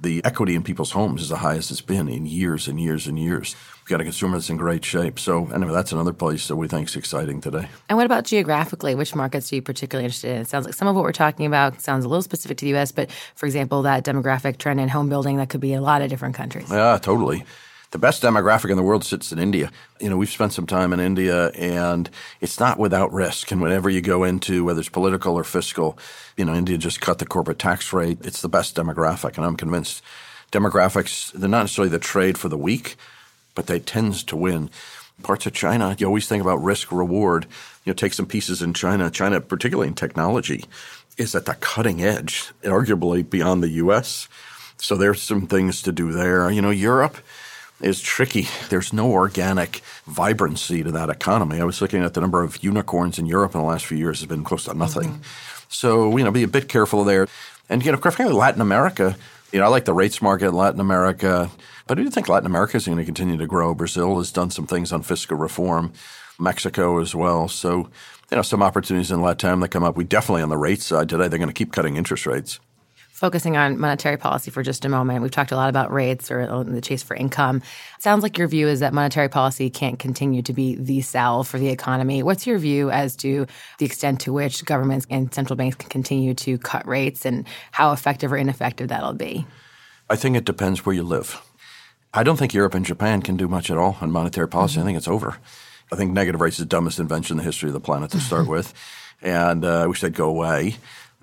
the 0.00 0.24
equity 0.24 0.54
in 0.54 0.62
people's 0.62 0.92
homes 0.92 1.22
is 1.22 1.28
the 1.28 1.36
highest 1.36 1.70
it's 1.70 1.80
been 1.80 2.08
in 2.08 2.26
years 2.26 2.66
and 2.68 2.80
years 2.80 3.06
and 3.06 3.18
years. 3.18 3.54
We've 3.86 3.90
got 3.90 4.00
a 4.00 4.04
consumer 4.04 4.36
that's 4.36 4.50
in 4.50 4.56
great 4.56 4.84
shape. 4.84 5.16
So, 5.16 5.46
anyway, 5.54 5.72
that's 5.72 5.92
another 5.92 6.12
place 6.12 6.48
that 6.48 6.56
we 6.56 6.66
think 6.66 6.88
is 6.88 6.96
exciting 6.96 7.40
today. 7.40 7.68
And 7.88 7.96
what 7.96 8.04
about 8.04 8.24
geographically? 8.24 8.96
Which 8.96 9.14
markets 9.14 9.52
are 9.52 9.54
you 9.54 9.62
particularly 9.62 10.06
interested 10.06 10.32
in? 10.32 10.38
It 10.38 10.48
sounds 10.48 10.64
like 10.64 10.74
some 10.74 10.88
of 10.88 10.96
what 10.96 11.04
we're 11.04 11.12
talking 11.12 11.46
about 11.46 11.80
sounds 11.80 12.04
a 12.04 12.08
little 12.08 12.20
specific 12.20 12.58
to 12.58 12.64
the 12.64 12.70
U.S., 12.70 12.90
but 12.90 13.12
for 13.36 13.46
example, 13.46 13.82
that 13.82 14.04
demographic 14.04 14.58
trend 14.58 14.80
in 14.80 14.88
home 14.88 15.08
building 15.08 15.36
that 15.36 15.50
could 15.50 15.60
be 15.60 15.72
a 15.72 15.80
lot 15.80 16.02
of 16.02 16.10
different 16.10 16.34
countries. 16.34 16.68
Yeah, 16.68 16.98
totally 17.00 17.44
the 17.92 17.98
best 17.98 18.24
demographic 18.24 18.70
in 18.70 18.76
the 18.76 18.82
world 18.82 19.04
sits 19.04 19.30
in 19.30 19.38
India. 19.38 19.70
You 20.00 20.10
know, 20.10 20.16
we've 20.16 20.28
spent 20.28 20.52
some 20.52 20.66
time 20.66 20.92
in 20.92 20.98
India 20.98 21.50
and 21.50 22.10
it's 22.40 22.58
not 22.58 22.80
without 22.80 23.12
risk. 23.12 23.52
And 23.52 23.62
whenever 23.62 23.88
you 23.88 24.00
go 24.00 24.24
into 24.24 24.64
whether 24.64 24.80
it's 24.80 24.88
political 24.88 25.34
or 25.34 25.44
fiscal, 25.44 25.96
you 26.36 26.44
know, 26.44 26.54
India 26.54 26.76
just 26.76 27.00
cut 27.00 27.20
the 27.20 27.24
corporate 27.26 27.60
tax 27.60 27.92
rate. 27.92 28.18
It's 28.22 28.42
the 28.42 28.48
best 28.48 28.74
demographic. 28.74 29.36
And 29.36 29.46
I'm 29.46 29.56
convinced 29.56 30.02
demographics, 30.50 31.32
they're 31.32 31.48
not 31.48 31.62
necessarily 31.62 31.88
the 31.88 32.00
trade 32.00 32.36
for 32.36 32.48
the 32.48 32.58
weak, 32.58 32.96
but 33.56 33.66
they 33.66 33.80
tend 33.80 34.14
to 34.28 34.36
win. 34.36 34.70
Parts 35.24 35.46
of 35.46 35.52
China, 35.52 35.96
you 35.98 36.06
always 36.06 36.28
think 36.28 36.42
about 36.42 36.62
risk 36.62 36.92
reward. 36.92 37.46
You 37.84 37.90
know, 37.90 37.94
take 37.94 38.12
some 38.12 38.26
pieces 38.26 38.62
in 38.62 38.72
China. 38.74 39.10
China, 39.10 39.40
particularly 39.40 39.88
in 39.88 39.94
technology, 39.94 40.64
is 41.18 41.34
at 41.34 41.46
the 41.46 41.54
cutting 41.54 42.04
edge, 42.04 42.52
arguably 42.62 43.28
beyond 43.28 43.64
the 43.64 43.70
U.S. 43.70 44.28
So 44.78 44.94
there's 44.94 45.20
some 45.20 45.48
things 45.48 45.82
to 45.82 45.90
do 45.90 46.12
there. 46.12 46.48
You 46.50 46.62
know, 46.62 46.70
Europe, 46.70 47.16
is 47.80 48.00
tricky. 48.00 48.48
There's 48.68 48.92
no 48.92 49.10
organic 49.10 49.82
vibrancy 50.06 50.82
to 50.82 50.90
that 50.92 51.10
economy. 51.10 51.60
I 51.60 51.64
was 51.64 51.80
looking 51.80 52.02
at 52.02 52.14
the 52.14 52.20
number 52.20 52.42
of 52.42 52.62
unicorns 52.62 53.18
in 53.18 53.26
Europe 53.26 53.54
in 53.54 53.60
the 53.60 53.66
last 53.66 53.86
few 53.86 53.98
years 53.98 54.20
has 54.20 54.26
been 54.26 54.44
close 54.44 54.64
to 54.64 54.74
nothing. 54.74 55.10
Mm-hmm. 55.10 55.22
So, 55.68 56.16
you 56.16 56.24
know, 56.24 56.30
be 56.30 56.42
a 56.42 56.48
bit 56.48 56.68
careful 56.68 57.04
there. 57.04 57.26
And, 57.68 57.84
you 57.84 57.92
know, 57.92 57.98
frankly, 57.98 58.26
Latin 58.26 58.60
America, 58.60 59.16
you 59.52 59.58
know, 59.60 59.66
I 59.66 59.68
like 59.68 59.84
the 59.84 59.94
rates 59.94 60.20
market 60.20 60.48
in 60.48 60.54
Latin 60.54 60.80
America, 60.80 61.50
but 61.86 61.98
I 61.98 62.02
do 62.02 62.10
think 62.10 62.28
Latin 62.28 62.46
America 62.46 62.76
is 62.76 62.86
going 62.86 62.98
to 62.98 63.04
continue 63.04 63.36
to 63.36 63.46
grow. 63.46 63.74
Brazil 63.74 64.18
has 64.18 64.32
done 64.32 64.50
some 64.50 64.66
things 64.66 64.92
on 64.92 65.02
fiscal 65.02 65.36
reform, 65.36 65.92
Mexico 66.38 67.00
as 67.00 67.14
well. 67.14 67.48
So, 67.48 67.88
you 68.30 68.36
know, 68.36 68.42
some 68.42 68.62
opportunities 68.62 69.10
in 69.10 69.22
Latin 69.22 69.60
that 69.60 69.68
come 69.68 69.84
up. 69.84 69.96
We 69.96 70.04
definitely 70.04 70.42
on 70.42 70.48
the 70.48 70.56
rate 70.56 70.82
side 70.82 71.08
today, 71.08 71.28
they're 71.28 71.38
going 71.38 71.48
to 71.48 71.54
keep 71.54 71.72
cutting 71.72 71.96
interest 71.96 72.26
rates 72.26 72.60
focusing 73.16 73.56
on 73.56 73.78
monetary 73.80 74.18
policy 74.18 74.50
for 74.50 74.62
just 74.62 74.84
a 74.84 74.90
moment, 74.90 75.22
we've 75.22 75.30
talked 75.30 75.50
a 75.50 75.56
lot 75.56 75.70
about 75.70 75.90
rates 75.90 76.30
or 76.30 76.64
the 76.64 76.82
chase 76.82 77.02
for 77.02 77.16
income. 77.16 77.62
It 77.96 78.02
sounds 78.02 78.22
like 78.22 78.36
your 78.36 78.46
view 78.46 78.68
is 78.68 78.80
that 78.80 78.92
monetary 78.92 79.30
policy 79.30 79.70
can't 79.70 79.98
continue 79.98 80.42
to 80.42 80.52
be 80.52 80.74
the 80.74 81.00
salve 81.00 81.48
for 81.48 81.58
the 81.58 81.70
economy. 81.70 82.22
What's 82.22 82.46
your 82.46 82.58
view 82.58 82.90
as 82.90 83.16
to 83.16 83.46
the 83.78 83.86
extent 83.86 84.20
to 84.20 84.34
which 84.34 84.66
governments 84.66 85.06
and 85.08 85.32
central 85.32 85.56
banks 85.56 85.76
can 85.76 85.88
continue 85.88 86.34
to 86.34 86.58
cut 86.58 86.86
rates 86.86 87.24
and 87.24 87.46
how 87.72 87.92
effective 87.92 88.30
or 88.32 88.36
ineffective 88.36 88.88
that'll 88.88 89.14
be? 89.14 89.46
I 90.10 90.16
think 90.16 90.36
it 90.36 90.44
depends 90.44 90.84
where 90.84 90.94
you 90.94 91.02
live. 91.02 91.40
I 92.12 92.22
don't 92.22 92.36
think 92.36 92.52
Europe 92.52 92.74
and 92.74 92.84
Japan 92.84 93.22
can 93.22 93.38
do 93.38 93.48
much 93.48 93.70
at 93.70 93.78
all 93.78 93.96
on 94.02 94.10
monetary 94.10 94.46
policy. 94.46 94.74
Mm-hmm. 94.74 94.82
I 94.82 94.84
think 94.84 94.98
it's 94.98 95.08
over. 95.08 95.38
I 95.90 95.96
think 95.96 96.12
negative 96.12 96.42
rates 96.42 96.56
is 96.56 96.64
the 96.64 96.68
dumbest 96.68 96.98
invention 96.98 97.34
in 97.34 97.38
the 97.38 97.44
history 97.44 97.70
of 97.70 97.72
the 97.72 97.80
planet 97.80 98.10
to 98.10 98.20
start 98.20 98.46
with. 98.48 98.74
And 99.22 99.64
uh, 99.64 99.84
I 99.84 99.86
wish 99.86 100.02
they'd 100.02 100.12
go 100.12 100.28
away. 100.28 100.76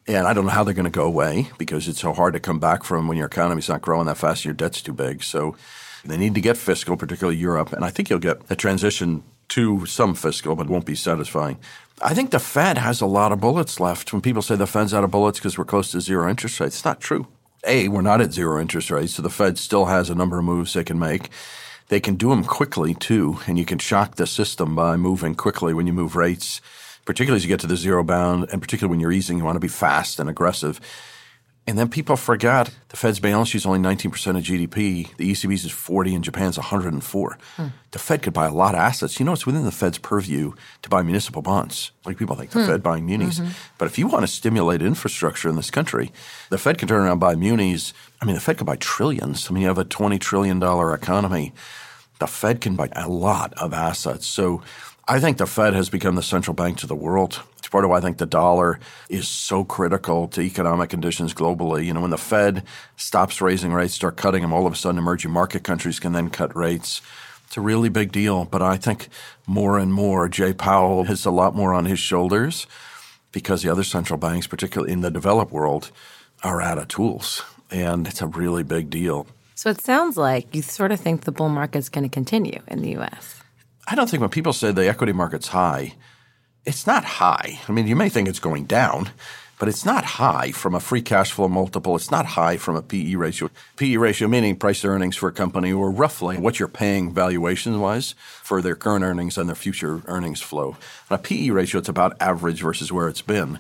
And 0.08 0.28
I 0.28 0.34
don't 0.34 0.46
know 0.46 0.52
how 0.52 0.64
they're 0.64 0.74
going 0.74 0.84
to 0.86 0.90
go 0.90 1.06
away 1.06 1.50
because 1.58 1.88
it's 1.88 2.02
so 2.02 2.14
hard 2.14 2.34
to 2.34 2.40
come 2.40 2.60
back 2.60 2.84
from 2.84 3.08
when 3.08 3.18
your 3.18 3.28
economy's 3.28 3.70
not 3.70 3.82
growing 3.82 4.06
that 4.08 4.18
fast 4.18 4.44
your 4.44 4.54
debt's 4.54 4.82
too 4.82 4.92
big. 4.92 5.24
So 5.24 5.56
they 6.04 6.18
need 6.18 6.36
to 6.36 6.42
get 6.42 6.58
fiscal, 6.58 6.98
particularly 6.98 7.38
Europe. 7.38 7.72
And 7.72 7.86
I 7.86 7.90
think 7.90 8.10
you'll 8.10 8.20
get 8.20 8.42
a 8.50 8.56
transition 8.56 9.24
to 9.50 9.86
some 9.86 10.14
fiscal, 10.14 10.56
but 10.56 10.66
it 10.66 10.70
won't 10.70 10.86
be 10.86 10.96
satisfying. 10.96 11.58
I 12.02 12.14
think 12.14 12.32
the 12.32 12.40
Fed 12.40 12.78
has 12.78 13.00
a 13.00 13.06
lot 13.06 13.32
of 13.32 13.40
bullets 13.40 13.80
left. 13.80 14.12
When 14.12 14.22
people 14.22 14.42
say 14.42 14.56
the 14.56 14.68
Fed's 14.68 14.94
out 14.94 15.04
of 15.04 15.12
bullets 15.12 15.40
because 15.40 15.58
we're 15.58 15.66
close 15.66 15.92
to 15.92 16.02
zero 16.02 16.30
interest 16.30 16.60
rates, 16.60 16.76
it's 16.76 16.86
not 16.86 17.00
true. 17.00 17.28
A, 17.66 17.88
we're 17.88 18.02
not 18.02 18.20
at 18.20 18.34
zero 18.34 18.60
interest 18.60 18.92
rates, 18.92 19.14
so 19.14 19.22
the 19.22 19.30
Fed 19.30 19.58
still 19.58 19.86
has 19.86 20.10
a 20.10 20.16
number 20.16 20.38
of 20.38 20.44
moves 20.44 20.74
they 20.74 20.84
can 20.84 21.00
make. 21.00 21.30
They 21.88 22.02
can 22.02 22.16
do 22.16 22.30
them 22.30 22.44
quickly 22.44 22.94
too, 22.94 23.40
and 23.48 23.58
you 23.58 23.64
can 23.64 23.80
shock 23.80 24.16
the 24.16 24.28
system 24.28 24.76
by 24.76 24.98
moving 24.98 25.36
quickly 25.36 25.74
when 25.74 25.88
you 25.88 25.94
move 25.94 26.18
rates 26.18 26.60
particularly 27.06 27.38
as 27.38 27.44
you 27.44 27.50
get 27.50 27.60
to 27.62 27.68
the 27.68 27.78
zero 27.78 28.04
bound, 28.04 28.48
and 28.52 28.62
particularly 28.62 28.92
when 28.92 29.00
you're 29.00 29.12
easing, 29.12 29.38
you 29.38 29.44
want 29.44 29.56
to 29.56 29.60
be 29.60 29.68
fast 29.68 30.20
and 30.20 30.30
aggressive. 30.30 30.80
And 31.66 31.80
then 31.80 31.88
people 31.88 32.18
forgot 32.18 32.70
the 32.90 32.98
Fed's 32.98 33.22
balance 33.22 33.50
sheet 33.50 33.60
is 33.60 33.66
only 33.66 33.80
19% 33.80 34.06
of 34.12 34.44
GDP. 34.44 35.16
The 35.16 35.32
ECB's 35.32 35.64
is 35.64 35.72
40 35.72 36.16
and 36.16 36.24
Japan's 36.24 36.58
104. 36.58 37.38
Hmm. 37.56 37.68
The 37.92 38.00
Fed 38.00 38.22
could 38.22 38.34
buy 38.34 38.48
a 38.48 38.54
lot 38.54 38.76
of 38.76 38.82
assets. 38.82 39.18
You 39.18 39.26
know, 39.26 39.32
it's 39.32 39.46
within 39.46 39.64
the 39.64 39.72
Fed's 39.72 39.98
purview 39.98 40.54
to 40.82 40.90
buy 40.90 41.04
municipal 41.04 41.42
bonds. 41.42 41.92
Like 42.06 42.18
people 42.18 42.36
think 42.36 42.52
the 42.52 42.60
hmm. 42.60 42.68
Fed 42.68 42.84
buying 42.84 43.06
munis. 43.06 43.40
Mm-hmm. 43.40 43.52
But 43.78 43.86
if 43.86 43.98
you 43.98 44.08
want 44.08 44.24
to 44.24 44.28
stimulate 44.28 44.82
infrastructure 44.82 45.48
in 45.48 45.56
this 45.56 45.72
country, 45.72 46.12
the 46.50 46.58
Fed 46.58 46.78
can 46.78 46.90
turn 46.90 47.04
around 47.04 47.12
and 47.12 47.20
buy 47.22 47.36
munis. 47.36 47.94
I 48.22 48.26
mean, 48.26 48.36
the 48.36 48.42
Fed 48.42 48.58
could 48.58 48.68
buy 48.68 48.76
trillions. 48.76 49.50
I 49.50 49.54
mean, 49.54 49.62
you 49.62 49.68
have 49.70 49.78
a 49.78 49.86
$20 49.86 50.20
trillion 50.20 50.62
economy. 50.62 51.54
The 52.20 52.28
Fed 52.28 52.60
can 52.60 52.76
buy 52.76 52.90
a 52.92 53.08
lot 53.08 53.54
of 53.54 53.74
assets. 53.74 54.28
So 54.28 54.62
I 55.06 55.20
think 55.20 55.38
the 55.38 55.46
Fed 55.46 55.74
has 55.74 55.90
become 55.90 56.16
the 56.16 56.24
central 56.24 56.54
bank 56.54 56.78
to 56.78 56.88
the 56.88 56.96
world. 56.96 57.42
It's 57.58 57.68
part 57.68 57.84
of 57.84 57.90
why 57.90 57.98
I 57.98 58.02
think 58.02 58.20
the 58.20 58.26
dollar 58.26 58.80
is 59.10 59.28
so 59.28 59.66
critical 59.66 60.30
to 60.30 60.40
economic 60.40 60.90
conditions 60.90 61.34
globally. 61.34 61.86
You 61.86 61.94
know, 61.94 62.00
when 62.00 62.10
the 62.10 62.18
Fed 62.18 62.64
stops 62.96 63.42
raising 63.42 63.74
rates, 63.74 63.94
start 63.94 64.16
cutting 64.16 64.44
them, 64.44 64.54
all 64.54 64.66
of 64.66 64.72
a 64.72 64.78
sudden 64.78 64.98
emerging 64.98 65.32
market 65.32 65.66
countries 65.66 66.00
can 66.00 66.14
then 66.14 66.30
cut 66.30 66.56
rates. 66.56 67.02
It's 67.46 67.58
a 67.58 67.62
really 67.62 67.90
big 67.90 68.14
deal. 68.14 68.46
But 68.46 68.62
I 68.62 68.78
think 68.78 69.10
more 69.46 69.78
and 69.78 69.94
more, 69.94 70.30
Jay 70.30 70.54
Powell 70.54 71.04
has 71.04 71.26
a 71.26 71.32
lot 71.32 71.54
more 71.54 71.74
on 71.74 71.84
his 71.84 72.00
shoulders 72.00 72.66
because 73.34 73.62
the 73.62 73.70
other 73.70 73.84
central 73.84 74.18
banks, 74.18 74.48
particularly 74.48 74.94
in 74.94 75.02
the 75.02 75.12
developed 75.12 75.52
world, 75.52 75.92
are 76.44 76.62
out 76.62 76.78
of 76.78 76.88
tools. 76.88 77.44
And 77.70 78.08
it's 78.08 78.22
a 78.22 78.28
really 78.28 78.64
big 78.64 78.90
deal. 78.90 79.28
So 79.56 79.70
it 79.70 79.82
sounds 79.82 80.16
like 80.16 80.56
you 80.56 80.62
sort 80.62 80.94
of 80.94 81.02
think 81.02 81.22
the 81.22 81.34
bull 81.34 81.50
market 81.50 81.80
is 81.80 81.90
going 81.90 82.06
to 82.06 82.10
continue 82.10 82.62
in 82.70 82.82
the 82.82 82.92
U.S. 82.92 83.43
I 83.88 83.96
don't 83.96 84.10
think 84.10 84.22
when 84.22 84.30
people 84.30 84.54
say 84.54 84.72
the 84.72 84.88
equity 84.88 85.12
market's 85.12 85.50
high, 85.50 85.96
it's 86.66 86.88
not 86.88 87.04
high. 87.04 87.60
I 87.68 87.72
mean, 87.72 87.88
you 87.88 87.96
may 87.96 88.08
think 88.08 88.30
it's 88.30 88.40
going 88.40 88.64
down, 88.66 89.10
but 89.60 89.68
it's 89.68 89.86
not 89.86 90.06
high 90.06 90.52
from 90.52 90.74
a 90.74 90.80
free 90.80 91.02
cash 91.02 91.32
flow 91.32 91.50
multiple. 91.50 91.96
It's 91.96 92.10
not 92.10 92.26
high 92.26 92.56
from 92.56 92.78
a 92.78 92.82
PE 92.82 93.16
ratio. 93.16 93.50
PE 93.76 93.98
ratio 93.98 94.30
meaning 94.30 94.56
price 94.56 94.86
earnings 94.86 95.18
for 95.18 95.28
a 95.28 95.34
company 95.34 95.74
or 95.74 95.92
roughly 95.92 96.38
what 96.38 96.60
you're 96.60 96.70
paying 96.70 97.14
valuation 97.14 97.82
wise 97.82 98.16
for 98.42 98.62
their 98.62 98.76
current 98.76 99.04
earnings 99.04 99.38
and 99.38 99.50
their 99.50 99.56
future 99.56 100.02
earnings 100.06 100.42
flow. 100.42 100.78
On 101.10 101.16
a 101.16 101.22
PE 101.22 101.50
ratio, 101.50 101.80
it's 101.80 101.90
about 101.90 102.16
average 102.22 102.62
versus 102.62 102.92
where 102.92 103.10
it's 103.10 103.22
been. 103.22 103.60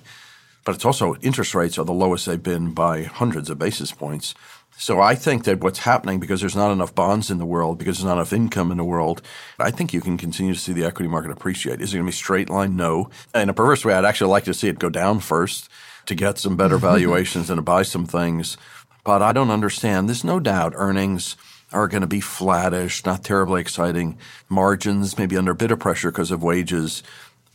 But 0.63 0.75
it's 0.75 0.86
also 0.86 1.15
interest 1.15 1.53
rates 1.53 1.77
are 1.77 1.86
the 1.86 1.92
lowest 1.92 2.25
they've 2.25 2.42
been 2.42 2.74
by 2.74 3.03
hundreds 3.03 3.50
of 3.50 3.60
basis 3.60 3.92
points. 3.92 4.34
So 4.77 5.00
I 5.00 5.15
think 5.15 5.44
that 5.46 5.62
what's 5.62 5.80
happening 5.80 6.20
because 6.20 6.42
there's 6.42 6.56
not 6.56 6.72
enough 6.72 6.96
bonds 6.96 7.30
in 7.30 7.38
the 7.38 7.46
world, 7.46 7.77
because 7.77 7.98
there's 7.98 8.06
not 8.06 8.18
enough 8.18 8.34
income 8.34 8.72
in 8.72 8.77
the 8.77 8.84
world, 8.84 9.22
I 9.60 9.72
think 9.72 9.94
you 9.94 10.01
can 10.01 10.18
continue 10.18 10.53
to 10.53 10.60
see 10.60 10.74
the 10.74 10.84
equity 10.84 11.08
market 11.08 11.32
appreciate. 11.32 11.80
Is 11.80 11.94
it 11.94 11.98
going 11.98 12.06
to 12.06 12.12
be 12.12 12.15
straight 12.15 12.50
line? 12.50 12.75
No. 12.75 13.10
In 13.34 13.50
a 13.50 13.53
perverse 13.53 13.86
way, 13.86 13.94
I'd 13.94 14.06
actually 14.06 14.32
like 14.32 14.46
to 14.46 14.53
see 14.53 14.68
it 14.68 14.80
go 14.80 14.89
down 14.89 15.20
first 15.20 15.70
to 16.08 16.15
get 16.15 16.38
some 16.38 16.58
better 16.58 16.75
mm-hmm. 16.75 16.86
valuations 16.86 17.50
and 17.50 17.58
to 17.60 17.62
buy 17.62 17.84
some 17.84 18.06
things. 18.06 18.58
But 19.03 19.22
I 19.22 19.32
don't 19.32 19.51
understand. 19.51 20.08
There's 20.08 20.24
no 20.24 20.39
doubt 20.39 20.74
earnings 20.75 21.36
are 21.72 21.88
going 21.88 22.01
to 22.01 22.08
be 22.08 22.22
flattish, 22.22 23.06
not 23.06 23.24
terribly 23.24 23.62
exciting. 23.62 24.18
Margins 24.50 25.18
maybe 25.18 25.38
under 25.38 25.51
a 25.51 25.56
bit 25.56 25.72
of 25.72 25.80
pressure 25.80 26.12
because 26.12 26.32
of 26.32 26.44
wages. 26.44 27.03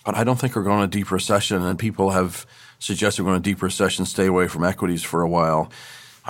But 0.04 0.16
I 0.16 0.24
don't 0.24 0.38
think 0.38 0.56
we're 0.56 0.62
going 0.62 0.88
to 0.88 0.98
deep 0.98 1.10
recession. 1.10 1.62
And 1.62 1.78
people 1.78 2.10
have 2.10 2.46
suggested 2.78 3.22
we're 3.22 3.32
going 3.32 3.42
to 3.42 3.50
deep 3.50 3.62
recession, 3.62 4.06
stay 4.06 4.26
away 4.26 4.48
from 4.48 4.64
equities 4.64 5.02
for 5.02 5.22
a 5.22 5.28
while 5.28 5.70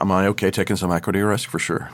am 0.00 0.12
I 0.12 0.26
okay 0.28 0.50
taking 0.50 0.76
some 0.76 0.93
equity 0.93 1.21
risk 1.21 1.49
for 1.49 1.59
sure? 1.59 1.90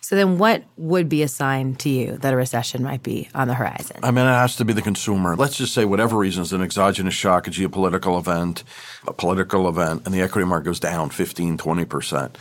So 0.00 0.16
then 0.16 0.38
what 0.38 0.64
would 0.76 1.08
be 1.08 1.22
a 1.22 1.28
sign 1.28 1.76
to 1.76 1.88
you 1.88 2.16
that 2.18 2.32
a 2.32 2.36
recession 2.36 2.82
might 2.82 3.02
be 3.02 3.28
on 3.34 3.48
the 3.48 3.54
horizon? 3.54 3.98
I 4.02 4.10
mean, 4.10 4.26
it 4.26 4.30
has 4.30 4.56
to 4.56 4.64
be 4.64 4.72
the 4.72 4.82
consumer. 4.82 5.36
Let's 5.36 5.56
just 5.56 5.72
say 5.74 5.84
whatever 5.84 6.16
reasons, 6.16 6.52
an 6.52 6.62
exogenous 6.62 7.14
shock, 7.14 7.46
a 7.46 7.50
geopolitical 7.50 8.18
event, 8.18 8.64
a 9.06 9.12
political 9.12 9.68
event, 9.68 10.02
and 10.06 10.14
the 10.14 10.20
equity 10.22 10.46
market 10.46 10.64
goes 10.64 10.80
down 10.80 11.10
15, 11.10 11.58
20%. 11.58 12.34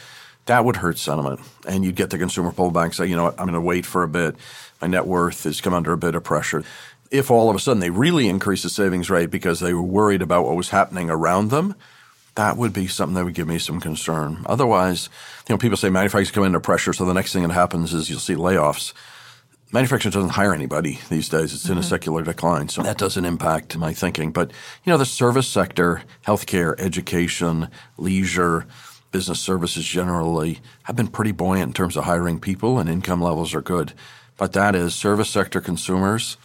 That 0.46 0.66
would 0.66 0.78
hurt 0.78 0.98
sentiment. 0.98 1.42
And 1.68 1.86
you'd 1.86 1.96
get 1.96 2.10
the 2.10 2.18
consumer 2.18 2.52
pull 2.52 2.72
back 2.72 2.86
and 2.86 2.96
say, 2.96 3.06
you 3.06 3.16
know 3.16 3.26
what, 3.26 3.40
I'm 3.40 3.46
going 3.46 3.54
to 3.54 3.62
wait 3.62 3.86
for 3.86 4.02
a 4.04 4.08
bit. 4.08 4.36
My 4.82 4.88
net 4.88 5.06
worth 5.06 5.44
has 5.44 5.62
come 5.62 5.74
under 5.74 5.92
a 5.92 5.98
bit 5.98 6.16
of 6.16 6.24
pressure. 6.24 6.64
If 7.12 7.30
all 7.30 7.50
of 7.50 7.56
a 7.56 7.60
sudden 7.60 7.82
they 7.82 7.90
really 7.90 8.30
increase 8.30 8.64
the 8.64 8.70
savings 8.70 9.10
rate 9.10 9.30
because 9.30 9.60
they 9.60 9.74
were 9.74 9.84
worried 9.84 10.22
about 10.22 10.46
what 10.46 10.56
was 10.56 10.70
happening 10.70 11.10
around 11.10 11.50
them– 11.50 11.76
that 12.36 12.58
would 12.58 12.74
be 12.74 12.88
something 12.88 13.16
that 13.16 13.26
would 13.26 13.34
give 13.34 13.48
me 13.48 13.60
some 13.60 13.80
concern. 13.80 14.44
Otherwise, 14.46 15.10
you 15.48 15.54
know, 15.54 15.58
people 15.58 15.78
say 15.78 15.90
manufacturers 15.90 16.32
come 16.32 16.44
under 16.44 16.60
pressure, 16.60 16.94
so 16.94 17.06
the 17.06 17.14
next 17.14 17.34
thing 17.34 17.44
that 17.44 17.54
happens 17.54 17.94
is 17.94 18.10
you'll 18.10 18.20
see 18.20 18.36
layoffs. 18.36 18.94
Manufacturing 19.72 20.12
doesn't 20.12 20.32
hire 20.32 20.54
anybody 20.54 21.00
these 21.10 21.30
days. 21.30 21.54
It's 21.54 21.64
mm-hmm. 21.64 21.74
in 21.74 21.78
a 21.78 21.82
mm-hmm. 21.82 21.90
secular 21.90 22.24
decline, 22.24 22.70
so 22.70 22.82
that 22.82 22.98
doesn't 22.98 23.26
impact 23.26 23.78
my 23.78 23.94
thinking. 23.94 24.32
But 24.32 24.52
you 24.84 24.92
know, 24.92 24.98
the 24.98 25.06
service 25.06 25.48
sector, 25.48 26.04
healthcare, 26.26 26.80
education, 26.80 27.70
leisure, 27.98 28.66
business 29.12 29.40
services 29.40 29.86
generally 29.86 30.60
have 30.84 30.96
been 30.96 31.08
pretty 31.08 31.32
buoyant 31.32 31.70
in 31.70 31.74
terms 31.74 31.98
of 31.98 32.06
hiring 32.06 32.40
people, 32.40 32.80
and 32.80 32.90
income 32.90 33.22
levels 33.22 33.54
are 33.54 33.62
good. 33.62 33.94
But 34.38 34.54
that 34.54 34.76
is 34.76 34.96
service 34.96 35.30
sector 35.30 35.62
consumers. 35.62 36.38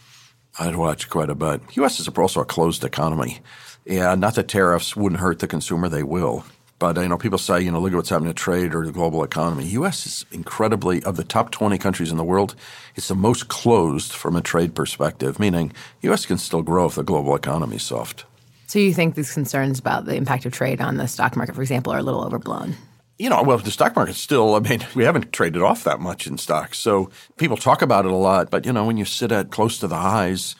I'd 0.59 0.77
watch 0.77 1.09
quite 1.09 1.31
a 1.31 1.35
bit. 1.35 1.62
U.S. 1.77 2.01
is 2.01 2.09
also 2.09 2.40
a 2.40 2.44
closed 2.44 2.85
economy. 2.85 3.40
Yeah, 3.85 4.14
not 4.14 4.35
that 4.37 4.49
tariffs 4.49 4.97
wouldn't 4.97 5.20
hurt 5.20 5.38
the 5.40 5.47
consumer; 5.47 5.88
they 5.88 6.03
will. 6.03 6.44
But 6.79 6.99
uh, 6.99 7.03
you 7.03 7.09
know, 7.09 7.18
people 7.18 7.38
say, 7.38 7.61
you 7.61 7.70
know, 7.70 7.81
look 7.81 7.92
at 7.92 7.97
what's 7.97 8.09
happening 8.09 8.33
to 8.33 8.35
trade 8.35 8.75
or 8.75 8.85
the 8.85 8.92
global 8.92 9.23
economy. 9.23 9.64
U.S. 9.68 10.07
is 10.07 10.27
incredibly 10.33 11.03
of 11.05 11.16
the 11.16 11.25
top 11.25 11.51
20 11.51 11.79
countries 11.79 12.11
in 12.11 12.16
the 12.16 12.25
world. 12.25 12.55
It's 12.97 13.09
the 13.09 13.14
most 13.14 13.49
closed 13.49 14.12
from 14.12 14.37
a 14.37 14.40
trade 14.40 14.75
perspective, 14.75 15.38
meaning 15.38 15.73
U.S. 16.03 16.27
can 16.27 16.38
still 16.38 16.62
grow 16.62 16.87
if 16.87 16.97
the 16.97 17.03
global 17.03 17.37
economy 17.37 17.77
is 17.77 17.83
soft. 17.83 18.25
So 18.66 18.79
you 18.79 18.92
think 18.92 19.14
these 19.14 19.33
concerns 19.33 19.79
about 19.79 20.05
the 20.05 20.16
impact 20.16 20.47
of 20.47 20.53
trade 20.53 20.81
on 20.81 20.97
the 20.97 21.07
stock 21.07 21.37
market, 21.37 21.55
for 21.55 21.62
example, 21.62 21.92
are 21.92 21.99
a 21.99 22.03
little 22.03 22.25
overblown? 22.25 22.75
You 23.18 23.31
know, 23.31 23.42
well, 23.42 23.59
the 23.59 23.70
stock 23.70 23.94
market 23.94 24.16
still, 24.16 24.57
I 24.57 24.59
mean, 24.59 24.85
we 24.97 25.05
haven't 25.05 25.33
traded 25.33 25.62
off 25.62 25.85
that 25.85 26.01
much 26.01 26.27
in 26.27 26.38
stocks. 26.38 26.79
So 26.79 27.11
people 27.37 27.57
talk 27.57 27.83
about 27.83 28.05
it 28.05 28.11
a 28.11 28.16
lot, 28.16 28.51
but 28.51 28.66
you 28.66 28.73
know, 28.73 28.85
when 28.85 28.97
you 28.97 29.05
sit 29.05 29.31
at 29.31 29.53
close 29.53 29.79
to 29.79 29.87
the 29.87 29.97
highs, 29.97 30.57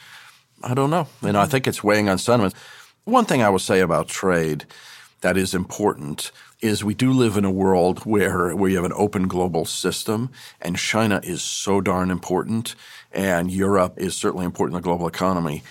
I 0.63 0.75
don't 0.75 0.91
know. 0.91 1.09
You 1.23 1.33
know, 1.33 1.41
I 1.41 1.47
think 1.47 1.67
it's 1.67 1.83
weighing 1.83 2.09
on 2.09 2.19
sentiment. 2.19 2.55
One 3.05 3.27
thing 3.27 3.43
I 3.43 3.51
will 3.51 3.59
say 3.59 3.81
about 3.81 4.09
trade 4.09 4.64
that 5.21 5.37
is 5.37 5.55
important 5.55 6.33
is 6.62 6.83
we 6.83 6.95
do 6.95 7.12
live 7.12 7.37
in 7.37 7.45
a 7.45 7.51
world 7.51 7.99
where 8.07 8.57
we 8.57 8.73
have 8.75 8.85
an 8.85 8.95
open 8.97 9.29
global 9.29 9.67
system 9.67 10.31
and 10.62 10.79
China 10.79 11.21
is 11.23 11.43
so 11.43 11.83
darn 11.83 12.11
important 12.11 12.75
and 13.12 13.51
Europe 13.51 13.99
is 13.99 14.17
certainly 14.17 14.47
important 14.47 14.75
in 14.75 14.81
the 14.81 14.88
global 14.88 15.07
economy. 15.07 15.62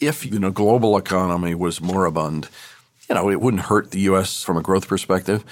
If 0.00 0.26
you 0.26 0.40
know 0.40 0.50
global 0.50 0.96
economy 0.96 1.54
was 1.54 1.80
moribund, 1.80 2.48
you 3.08 3.14
know, 3.14 3.30
it 3.30 3.40
wouldn't 3.40 3.64
hurt 3.64 3.92
the 3.92 4.00
US 4.00 4.42
from 4.42 4.56
a 4.56 4.62
growth 4.62 4.88
perspective, 4.88 5.44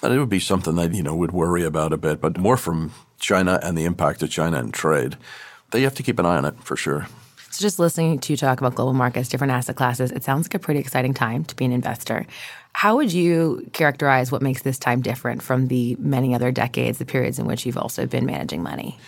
but 0.00 0.10
it 0.10 0.18
would 0.18 0.28
be 0.28 0.40
something 0.40 0.74
that, 0.74 0.92
you 0.92 1.04
know, 1.04 1.14
would 1.14 1.30
worry 1.30 1.62
about 1.62 1.92
a 1.92 1.96
bit, 1.96 2.20
but 2.20 2.36
more 2.36 2.56
from 2.56 2.90
China 3.20 3.60
and 3.62 3.78
the 3.78 3.84
impact 3.84 4.24
of 4.24 4.30
China 4.30 4.58
and 4.58 4.74
trade. 4.74 5.16
They 5.70 5.82
have 5.82 5.94
to 5.94 6.02
keep 6.02 6.18
an 6.18 6.26
eye 6.26 6.38
on 6.38 6.46
it 6.46 6.64
for 6.64 6.74
sure. 6.74 7.06
So, 7.50 7.62
just 7.62 7.80
listening 7.80 8.20
to 8.20 8.32
you 8.32 8.36
talk 8.36 8.60
about 8.60 8.76
global 8.76 8.92
markets, 8.92 9.28
different 9.28 9.52
asset 9.52 9.74
classes, 9.74 10.12
it 10.12 10.22
sounds 10.22 10.46
like 10.46 10.54
a 10.54 10.60
pretty 10.60 10.78
exciting 10.78 11.14
time 11.14 11.44
to 11.46 11.56
be 11.56 11.64
an 11.64 11.72
investor. 11.72 12.24
How 12.72 12.94
would 12.96 13.12
you 13.12 13.68
characterize 13.72 14.30
what 14.30 14.40
makes 14.40 14.62
this 14.62 14.78
time 14.78 15.02
different 15.02 15.42
from 15.42 15.66
the 15.66 15.96
many 15.98 16.32
other 16.32 16.52
decades, 16.52 16.98
the 16.98 17.04
periods 17.04 17.40
in 17.40 17.46
which 17.46 17.66
you've 17.66 17.76
also 17.76 18.06
been 18.06 18.24
managing 18.24 18.62
money? 18.62 18.98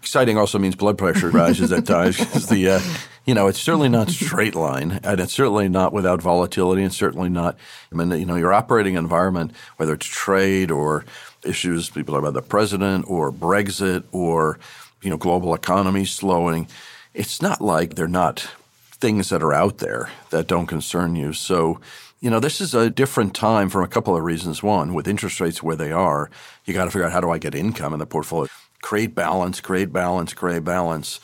Exciting 0.00 0.36
also 0.36 0.58
means 0.58 0.74
blood 0.74 0.98
pressure 0.98 1.30
rises 1.30 1.70
at 1.70 1.86
times 1.86 2.48
the, 2.48 2.70
uh, 2.70 2.80
you 3.24 3.34
know, 3.34 3.46
it's 3.46 3.60
certainly 3.60 3.88
not 3.88 4.10
straight 4.10 4.56
line, 4.56 4.98
and 5.04 5.20
it's 5.20 5.32
certainly 5.32 5.68
not 5.68 5.92
without 5.92 6.20
volatility, 6.20 6.82
and 6.82 6.92
certainly 6.92 7.28
not. 7.28 7.56
I 7.92 7.94
mean, 7.94 8.10
you 8.18 8.26
know, 8.26 8.34
your 8.34 8.52
operating 8.52 8.96
environment, 8.96 9.52
whether 9.76 9.92
it's 9.92 10.06
trade 10.06 10.72
or 10.72 11.04
issues 11.44 11.88
people 11.88 12.16
are 12.16 12.18
about 12.18 12.34
the 12.34 12.42
president 12.42 13.04
or 13.08 13.30
Brexit 13.30 14.02
or 14.10 14.58
you 15.02 15.10
know 15.10 15.16
global 15.16 15.54
economy 15.54 16.04
slowing 16.04 16.66
it's 17.14 17.42
not 17.42 17.60
like 17.60 17.94
they're 17.94 18.08
not 18.08 18.48
things 18.92 19.28
that 19.30 19.42
are 19.42 19.52
out 19.52 19.78
there 19.78 20.10
that 20.30 20.46
don't 20.46 20.66
concern 20.66 21.16
you. 21.16 21.32
So, 21.32 21.80
you 22.20 22.30
know, 22.30 22.40
this 22.40 22.60
is 22.60 22.74
a 22.74 22.88
different 22.88 23.34
time 23.34 23.68
for 23.68 23.82
a 23.82 23.88
couple 23.88 24.16
of 24.16 24.22
reasons. 24.22 24.62
One, 24.62 24.94
with 24.94 25.08
interest 25.08 25.40
rates 25.40 25.62
where 25.62 25.76
they 25.76 25.92
are, 25.92 26.30
you 26.64 26.72
got 26.72 26.84
to 26.84 26.90
figure 26.90 27.06
out 27.06 27.12
how 27.12 27.20
do 27.20 27.30
I 27.30 27.38
get 27.38 27.54
income 27.54 27.92
in 27.92 27.98
the 27.98 28.06
portfolio? 28.06 28.48
Create 28.80 29.14
balance, 29.14 29.60
create 29.60 29.92
balance, 29.92 30.32
create 30.32 30.64
balance. 30.64 31.20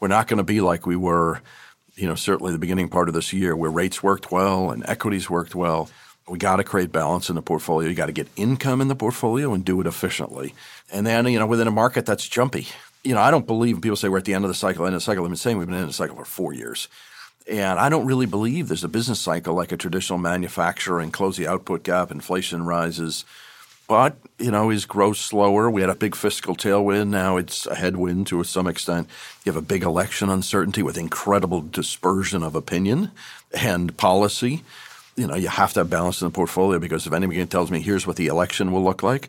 We're 0.00 0.08
not 0.08 0.26
going 0.26 0.38
to 0.38 0.44
be 0.44 0.60
like 0.60 0.86
we 0.86 0.96
were, 0.96 1.40
you 1.94 2.08
know, 2.08 2.14
certainly 2.14 2.52
the 2.52 2.58
beginning 2.58 2.88
part 2.88 3.08
of 3.08 3.14
this 3.14 3.32
year 3.32 3.54
where 3.54 3.70
rates 3.70 4.02
worked 4.02 4.32
well 4.32 4.70
and 4.70 4.84
equities 4.88 5.30
worked 5.30 5.54
well. 5.54 5.88
We 6.28 6.38
got 6.38 6.56
to 6.56 6.64
create 6.64 6.92
balance 6.92 7.28
in 7.28 7.34
the 7.34 7.42
portfolio. 7.42 7.88
You 7.88 7.94
got 7.94 8.06
to 8.06 8.12
get 8.12 8.28
income 8.36 8.80
in 8.80 8.88
the 8.88 8.94
portfolio 8.96 9.52
and 9.52 9.64
do 9.64 9.80
it 9.80 9.86
efficiently. 9.86 10.54
And 10.92 11.06
then, 11.06 11.26
you 11.26 11.38
know, 11.38 11.46
within 11.46 11.66
a 11.66 11.72
market 11.72 12.06
that's 12.06 12.28
jumpy, 12.28 12.68
you 13.04 13.14
know, 13.14 13.20
I 13.20 13.30
don't 13.30 13.46
believe 13.46 13.80
people 13.80 13.96
say 13.96 14.08
we're 14.08 14.18
at 14.18 14.24
the 14.24 14.34
end 14.34 14.44
of 14.44 14.50
the 14.50 14.54
cycle, 14.54 14.84
end 14.84 14.94
of 14.94 15.00
the 15.00 15.04
cycle. 15.04 15.24
I've 15.24 15.30
been 15.30 15.36
saying 15.36 15.58
we've 15.58 15.68
been 15.68 15.78
in 15.78 15.86
the 15.86 15.92
cycle 15.92 16.16
for 16.16 16.24
four 16.24 16.52
years. 16.52 16.88
And 17.48 17.78
I 17.78 17.88
don't 17.88 18.06
really 18.06 18.26
believe 18.26 18.68
there's 18.68 18.84
a 18.84 18.88
business 18.88 19.20
cycle 19.20 19.54
like 19.54 19.72
a 19.72 19.76
traditional 19.76 20.18
manufacturing, 20.18 21.10
close 21.10 21.36
the 21.36 21.48
output 21.48 21.82
gap, 21.82 22.10
inflation 22.10 22.64
rises. 22.64 23.24
But, 23.88 24.16
you 24.38 24.52
know, 24.52 24.70
is 24.70 24.84
growth 24.84 25.16
slower? 25.16 25.68
We 25.68 25.80
had 25.80 25.90
a 25.90 25.96
big 25.96 26.14
fiscal 26.14 26.54
tailwind. 26.54 27.08
Now 27.08 27.38
it's 27.38 27.66
a 27.66 27.74
headwind 27.74 28.28
to 28.28 28.44
some 28.44 28.68
extent. 28.68 29.08
You 29.44 29.52
have 29.52 29.60
a 29.60 29.66
big 29.66 29.82
election 29.82 30.28
uncertainty 30.28 30.82
with 30.82 30.96
incredible 30.96 31.60
dispersion 31.62 32.44
of 32.44 32.54
opinion 32.54 33.10
and 33.52 33.96
policy. 33.96 34.62
you 35.16 35.26
know, 35.26 35.34
you 35.34 35.48
have 35.48 35.72
to 35.72 35.80
have 35.80 35.90
balance 35.90 36.22
in 36.22 36.28
the 36.28 36.32
portfolio 36.32 36.78
because 36.78 37.06
if 37.06 37.12
anybody 37.12 37.44
tells 37.46 37.70
me 37.70 37.80
here's 37.80 38.06
what 38.06 38.16
the 38.16 38.28
election 38.28 38.70
will 38.70 38.84
look 38.84 39.02
like, 39.02 39.28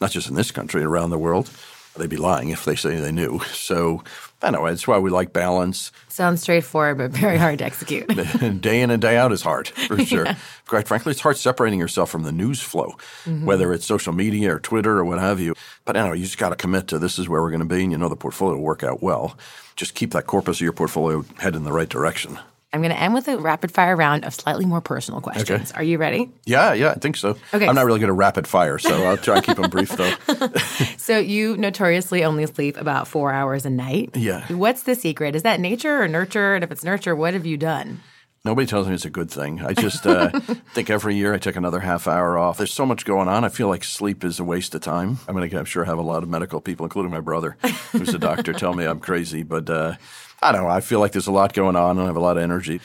not 0.00 0.10
just 0.10 0.28
in 0.28 0.34
this 0.34 0.50
country, 0.50 0.82
around 0.82 1.10
the 1.10 1.18
world, 1.18 1.48
they'd 1.96 2.10
be 2.10 2.16
lying 2.16 2.50
if 2.50 2.64
they 2.64 2.76
say 2.76 2.96
they 2.96 3.12
knew. 3.12 3.40
So 3.52 4.02
anyway, 4.42 4.70
that's 4.70 4.86
why 4.86 4.98
we 4.98 5.10
like 5.10 5.32
balance. 5.32 5.92
Sounds 6.08 6.42
straightforward, 6.42 6.98
but 6.98 7.10
very 7.10 7.38
hard 7.38 7.58
to 7.58 7.64
execute. 7.64 8.06
day 8.60 8.82
in 8.82 8.90
and 8.90 9.00
day 9.00 9.16
out 9.16 9.32
is 9.32 9.42
hard, 9.42 9.68
for 9.68 9.98
sure. 10.04 10.24
yeah. 10.24 10.36
Quite 10.66 10.88
frankly, 10.88 11.12
it's 11.12 11.20
hard 11.20 11.36
separating 11.36 11.78
yourself 11.78 12.10
from 12.10 12.22
the 12.22 12.32
news 12.32 12.60
flow, 12.60 12.96
mm-hmm. 13.24 13.44
whether 13.44 13.72
it's 13.72 13.86
social 13.86 14.12
media 14.12 14.54
or 14.54 14.60
Twitter 14.60 14.98
or 14.98 15.04
what 15.04 15.18
have 15.18 15.40
you. 15.40 15.54
But 15.84 15.96
anyway, 15.96 16.18
you 16.18 16.24
just 16.24 16.38
got 16.38 16.50
to 16.50 16.56
commit 16.56 16.88
to 16.88 16.98
this 16.98 17.18
is 17.18 17.28
where 17.28 17.42
we're 17.42 17.50
going 17.50 17.60
to 17.60 17.66
be, 17.66 17.82
and 17.82 17.92
you 17.92 17.98
know 17.98 18.08
the 18.08 18.16
portfolio 18.16 18.56
will 18.56 18.64
work 18.64 18.82
out 18.82 19.02
well. 19.02 19.36
Just 19.76 19.94
keep 19.94 20.12
that 20.12 20.26
corpus 20.26 20.58
of 20.58 20.62
your 20.62 20.72
portfolio 20.72 21.24
head 21.38 21.56
in 21.56 21.64
the 21.64 21.72
right 21.72 21.88
direction. 21.88 22.38
I'm 22.72 22.82
going 22.82 22.92
to 22.94 23.00
end 23.00 23.14
with 23.14 23.26
a 23.26 23.36
rapid 23.36 23.72
fire 23.72 23.96
round 23.96 24.24
of 24.24 24.32
slightly 24.32 24.64
more 24.64 24.80
personal 24.80 25.20
questions. 25.20 25.70
Okay. 25.70 25.80
Are 25.80 25.82
you 25.82 25.98
ready? 25.98 26.30
Yeah, 26.44 26.72
yeah, 26.72 26.90
I 26.90 26.94
think 26.94 27.16
so. 27.16 27.36
Okay. 27.52 27.66
I'm 27.66 27.74
not 27.74 27.84
really 27.84 27.98
good 27.98 28.08
at 28.08 28.14
rapid 28.14 28.46
fire, 28.46 28.78
so 28.78 29.06
I'll 29.06 29.16
try 29.16 29.36
and 29.36 29.44
keep 29.44 29.56
them 29.56 29.70
brief 29.70 29.88
though. 29.90 30.14
so 30.96 31.18
you 31.18 31.56
notoriously 31.56 32.22
only 32.22 32.46
sleep 32.46 32.76
about 32.76 33.08
four 33.08 33.32
hours 33.32 33.66
a 33.66 33.70
night. 33.70 34.16
Yeah. 34.16 34.46
What's 34.52 34.84
the 34.84 34.94
secret? 34.94 35.34
Is 35.34 35.42
that 35.42 35.58
nature 35.58 36.00
or 36.00 36.06
nurture? 36.06 36.54
And 36.54 36.62
if 36.62 36.70
it's 36.70 36.84
nurture, 36.84 37.16
what 37.16 37.34
have 37.34 37.44
you 37.44 37.56
done? 37.56 38.00
Nobody 38.42 38.66
tells 38.66 38.88
me 38.88 38.94
it's 38.94 39.04
a 39.04 39.10
good 39.10 39.30
thing. 39.30 39.60
I 39.60 39.74
just 39.74 40.06
uh, 40.06 40.30
think 40.72 40.88
every 40.88 41.14
year 41.14 41.34
I 41.34 41.38
take 41.38 41.56
another 41.56 41.80
half 41.80 42.08
hour 42.08 42.38
off. 42.38 42.56
There's 42.56 42.72
so 42.72 42.86
much 42.86 43.04
going 43.04 43.28
on. 43.28 43.44
I 43.44 43.50
feel 43.50 43.68
like 43.68 43.84
sleep 43.84 44.24
is 44.24 44.40
a 44.40 44.44
waste 44.44 44.74
of 44.74 44.80
time. 44.80 45.18
I'm 45.28 45.34
going 45.34 45.54
I'm 45.54 45.66
sure, 45.66 45.84
have 45.84 45.98
a 45.98 46.02
lot 46.02 46.22
of 46.22 46.28
medical 46.30 46.60
people, 46.62 46.86
including 46.86 47.10
my 47.10 47.20
brother, 47.20 47.58
who's 47.92 48.14
a 48.14 48.18
doctor, 48.18 48.54
tell 48.54 48.72
me 48.72 48.86
I'm 48.86 49.00
crazy. 49.00 49.42
But 49.42 49.68
uh, 49.68 49.96
I 50.42 50.52
don't 50.52 50.62
know. 50.62 50.68
I 50.68 50.80
feel 50.80 51.00
like 51.00 51.12
there's 51.12 51.26
a 51.26 51.32
lot 51.32 51.52
going 51.52 51.76
on 51.76 51.92
and 51.92 52.00
I 52.00 52.06
have 52.06 52.16
a 52.16 52.20
lot 52.20 52.36
of 52.36 52.42
energy. 52.42 52.80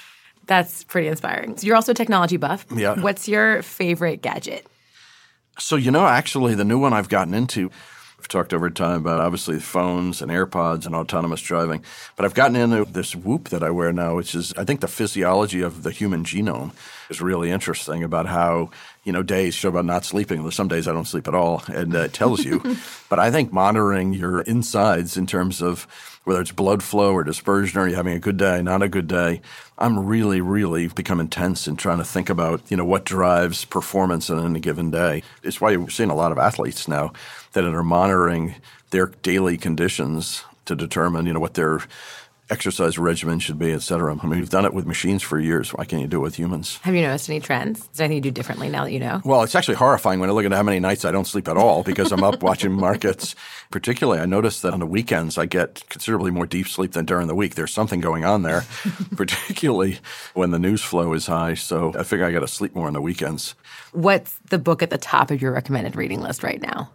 That's 0.48 0.84
pretty 0.84 1.08
inspiring. 1.08 1.58
So 1.58 1.66
you're 1.66 1.76
also 1.76 1.94
a 1.94 1.96
technology 1.96 2.38
buff. 2.38 2.66
Yeah. 2.76 3.00
What's 3.00 3.28
your 3.28 3.62
favorite 3.62 4.22
gadget? 4.22 4.68
So, 5.58 5.76
you 5.76 5.92
know, 5.92 6.06
actually, 6.06 6.54
the 6.56 6.66
new 6.66 6.78
one 6.78 6.94
I've 6.94 7.08
gotten 7.08 7.34
into, 7.34 7.72
I've 8.20 8.28
talked 8.28 8.54
over 8.54 8.70
time 8.70 8.98
about 8.98 9.22
obviously 9.22 9.60
phones 9.60 10.22
and 10.22 10.30
AirPods 10.30 10.86
and 10.86 10.94
autonomous 10.94 11.42
driving, 11.42 11.82
but 12.16 12.26
I've 12.26 12.34
gotten 12.34 12.58
into 12.58 12.84
this 12.92 13.16
Whoop 13.16 13.50
that 13.50 13.64
I 13.64 13.70
wear 13.70 13.94
now, 13.94 14.16
which 14.16 14.36
is, 14.36 14.54
I 14.58 14.66
think, 14.66 14.82
the 14.82 14.88
physiology 14.88 15.62
of 15.62 15.84
the 15.84 15.92
human 15.92 16.26
genome 16.26 16.74
is 17.10 17.22
really 17.22 17.52
interesting 17.52 18.04
about 18.04 18.26
how, 18.26 18.70
you 19.06 19.14
know, 19.14 19.24
days 19.24 19.56
show 19.56 19.70
about 19.70 19.86
not 19.86 20.04
sleeping. 20.04 20.50
Some 20.52 20.68
days 20.68 20.90
I 20.90 20.92
don't 20.92 21.08
sleep 21.08 21.28
at 21.28 21.36
all, 21.36 21.64
and 21.68 21.96
uh, 21.96 22.00
it 22.00 22.14
tells 22.14 22.44
you. 22.44 22.62
but 23.10 23.20
I 23.20 23.32
think 23.32 23.54
monitoring 23.54 24.12
your 24.12 24.42
insides 24.42 25.16
in 25.16 25.26
terms 25.26 25.62
of 25.62 25.88
whether 26.26 26.42
it's 26.42 26.52
blood 26.52 26.84
flow 26.84 27.14
or 27.14 27.24
dispersion 27.24 27.80
or 27.80 27.88
you're 27.88 27.96
having 27.96 28.16
a 28.16 28.20
good 28.20 28.38
day, 28.38 28.62
not 28.62 28.82
a 28.84 28.90
good 28.90 29.08
day. 29.08 29.42
I'm 29.78 30.06
really, 30.06 30.42
really 30.42 30.88
become 30.88 31.20
intense 31.20 31.68
in 31.68 31.78
trying 31.78 32.00
to 32.00 32.04
think 32.04 32.30
about, 32.30 32.62
you 32.70 32.76
know, 32.76 32.86
what 32.86 33.06
drives 33.06 33.64
performance 33.64 34.30
on 34.30 34.44
any 34.44 34.60
given 34.60 34.92
day. 34.92 35.24
It's 35.44 35.62
why 35.62 35.72
you're 35.72 35.90
seeing 35.90 36.10
a 36.10 36.16
lot 36.16 36.32
of 36.32 36.38
athletes 36.38 36.88
now 36.88 37.14
that 37.54 37.64
are 37.64 37.84
monitoring 37.84 38.56
their 38.90 39.08
daily 39.22 39.58
conditions 39.58 40.44
to 40.66 40.76
determine, 40.76 41.28
you 41.28 41.34
know, 41.34 41.40
what 41.40 41.54
their 41.54 41.80
exercise 42.50 43.00
regimen 43.00 43.40
should 43.40 43.58
be, 43.58 43.72
et 43.72 43.82
cetera. 43.82 44.12
I 44.12 44.28
mean, 44.28 44.40
we've 44.40 44.50
done 44.50 44.66
it 44.66 44.74
with 44.74 44.86
machines 44.86 45.24
for 45.24 45.40
years. 45.40 45.72
Why 45.72 45.86
can't 45.86 46.02
you 46.02 46.08
do 46.08 46.18
it 46.18 46.24
with 46.24 46.38
humans? 46.38 46.78
Have 46.84 46.94
you 46.94 47.02
noticed 47.02 47.30
any 47.30 47.40
trends? 47.40 47.80
Is 47.80 47.88
there 47.98 48.06
anything 48.06 48.18
you 48.24 48.30
do 48.30 48.32
differently 48.32 48.70
now 48.70 48.84
that 48.84 48.92
you 48.92 49.00
know? 49.00 49.22
Well, 49.26 49.42
it's 49.42 49.56
actually 49.56 49.76
horrifying 49.76 50.20
when 50.20 50.30
I 50.30 50.34
look 50.34 50.46
at 50.46 50.52
how 50.52 50.62
many 50.62 50.80
nights 50.80 51.06
I 51.06 51.12
don't 51.12 51.26
sleep 51.26 51.48
at 51.48 51.58
all 51.58 51.84
because 51.84 52.12
I'm 52.12 52.24
up 52.24 52.44
watching 52.44 52.72
markets. 52.80 53.36
Particularly, 53.72 54.22
I 54.22 54.26
notice 54.26 54.62
that 54.62 54.74
on 54.74 54.80
the 54.80 54.86
weekends 54.86 55.38
I 55.38 55.48
get 55.48 55.84
considerably 55.90 56.32
more 56.32 56.46
deep 56.46 56.68
sleep 56.68 56.92
than 56.92 57.06
during 57.06 57.28
the 57.28 57.36
week. 57.36 57.56
There's 57.56 57.74
something 57.74 58.00
going 58.00 58.26
on 58.26 58.44
there, 58.44 58.64
particularly 59.16 60.00
when 60.34 60.52
the 60.52 60.60
news 60.60 60.84
flow 60.84 61.14
is 61.14 61.26
high. 61.26 61.56
So 61.56 61.94
I 61.98 62.04
figure 62.04 62.26
I 62.26 62.32
got 62.32 62.42
to 62.42 62.48
sleep 62.48 62.76
more 62.76 62.88
on 62.88 62.94
the 62.94 63.02
weekends. 63.02 63.56
What's 63.92 64.38
the 64.50 64.60
book 64.60 64.84
at 64.84 64.92
the 64.92 64.98
top 64.98 65.32
of 65.32 65.42
your 65.42 65.52
recommended 65.52 65.96
reading 65.96 66.22
list 66.22 66.44
right 66.44 66.62
now? 66.62 66.92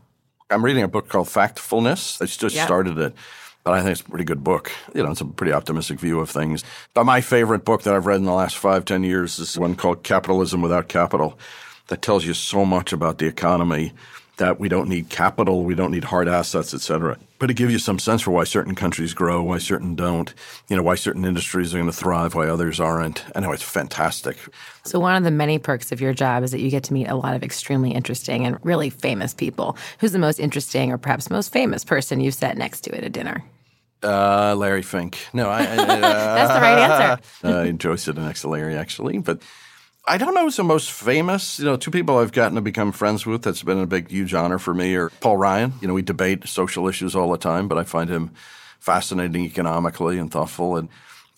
I'm 0.49 0.65
reading 0.65 0.83
a 0.83 0.89
book 0.89 1.09
called 1.09 1.29
Factfulness. 1.29 2.21
I 2.21 2.27
just 2.27 2.57
yep. 2.57 2.67
started 2.67 2.99
it 2.99 3.15
but 3.65 3.75
I 3.75 3.81
think 3.81 3.93
it's 3.93 4.01
a 4.01 4.05
pretty 4.05 4.25
good 4.25 4.43
book. 4.43 4.73
You 4.95 5.03
know, 5.03 5.11
it's 5.11 5.21
a 5.21 5.27
pretty 5.27 5.53
optimistic 5.53 5.99
view 6.01 6.21
of 6.21 6.31
things. 6.31 6.65
But 6.95 7.05
my 7.05 7.21
favorite 7.21 7.65
book 7.65 7.83
that 7.83 7.95
I've 7.95 8.07
read 8.07 8.17
in 8.19 8.25
the 8.25 8.33
last 8.33 8.57
five, 8.57 8.85
ten 8.85 9.03
years 9.03 9.39
is 9.39 9.59
one 9.59 9.75
called 9.75 10.03
Capitalism 10.03 10.63
Without 10.63 10.89
Capital 10.89 11.39
that 11.89 12.03
tells 12.03 12.25
you 12.25 12.35
so 12.35 12.65
much 12.65 12.93
about 12.93 13.19
the 13.19 13.27
economy 13.27 13.93
that 14.37 14.59
we 14.59 14.69
don't 14.69 14.89
need 14.89 15.11
capital, 15.11 15.65
we 15.65 15.75
don't 15.75 15.91
need 15.91 16.05
hard 16.05 16.29
assets, 16.29 16.73
et 16.73 16.81
cetera. 16.81 17.19
But 17.41 17.51
it 17.51 17.55
gives 17.55 17.73
you 17.73 17.79
some 17.79 17.99
sense 17.99 18.23
for 18.23 18.31
why 18.31 18.45
certain 18.45 18.75
countries 18.75 19.15
grow, 19.15 19.43
why 19.43 19.59
certain 19.59 19.97
don't, 19.97 20.33
you 20.69 20.77
know, 20.77 20.83
why 20.83 20.95
certain 20.95 21.25
industries 21.25 21.75
are 21.75 21.79
going 21.79 21.91
to 21.91 21.97
thrive, 21.97 22.35
why 22.35 22.49
others 22.49 22.79
aren't. 22.79 23.25
I 23.35 23.41
know 23.41 23.51
it's 23.51 23.63
fantastic. 23.63 24.37
So 24.85 25.01
one 25.01 25.17
of 25.17 25.25
the 25.25 25.31
many 25.31 25.59
perks 25.59 25.91
of 25.91 26.03
your 26.03 26.13
job 26.13 26.45
is 26.45 26.53
that 26.53 26.61
you 26.61 26.71
get 26.71 26.85
to 26.85 26.93
meet 26.93 27.07
a 27.07 27.17
lot 27.17 27.35
of 27.35 27.43
extremely 27.43 27.93
interesting 27.93 28.47
and 28.47 28.59
really 28.63 28.91
famous 28.91 29.33
people. 29.33 29.79
Who's 30.01 30.13
the 30.13 30.19
most 30.19 30.39
interesting 30.39 30.93
or 30.93 30.99
perhaps 30.99 31.31
most 31.31 31.51
famous 31.51 31.83
person 31.83 32.21
you've 32.21 32.35
sat 32.35 32.59
next 32.59 32.83
to 32.83 32.95
at 32.95 33.05
a 33.05 33.09
dinner? 33.09 33.43
Uh, 34.03 34.55
Larry 34.55 34.83
Fink. 34.83 35.19
No, 35.33 35.49
I, 35.49 35.63
I 35.63 35.65
uh, 35.79 35.87
that's 35.87 36.55
the 36.55 36.61
right 36.61 36.79
answer. 36.79 37.23
I 37.45 37.65
enjoy 37.65 37.97
sitting 37.97 38.23
next 38.23 38.43
to 38.43 38.49
Larry 38.49 38.77
actually, 38.77 39.19
but 39.19 39.41
I 40.11 40.19
don't 40.19 40.35
know 40.35 40.43
who's 40.43 40.57
the 40.57 40.65
most 40.65 40.91
famous. 40.91 41.61
You 41.61 41.67
know, 41.67 41.77
two 41.77 41.93
people 41.93 42.19
I've 42.19 42.33
gotten 42.33 42.57
to 42.57 42.61
become 42.61 42.91
friends 42.91 43.25
with 43.25 43.43
that's 43.43 43.63
been 43.63 43.79
a 43.79 43.87
big, 43.87 44.11
huge 44.11 44.35
honor 44.35 44.59
for 44.59 44.75
me 44.75 44.97
are 44.97 45.09
Paul 45.09 45.37
Ryan. 45.37 45.73
You 45.81 45.87
know, 45.87 45.95
we 45.95 46.03
debate 46.03 46.49
social 46.49 46.89
issues 46.89 47.15
all 47.15 47.31
the 47.31 47.39
time, 47.39 47.69
but 47.69 47.79
I 47.79 47.85
find 47.85 48.11
him 48.11 48.33
fascinating 48.81 49.45
economically 49.45 50.19
and 50.19 50.29
thoughtful. 50.29 50.75
And 50.75 50.89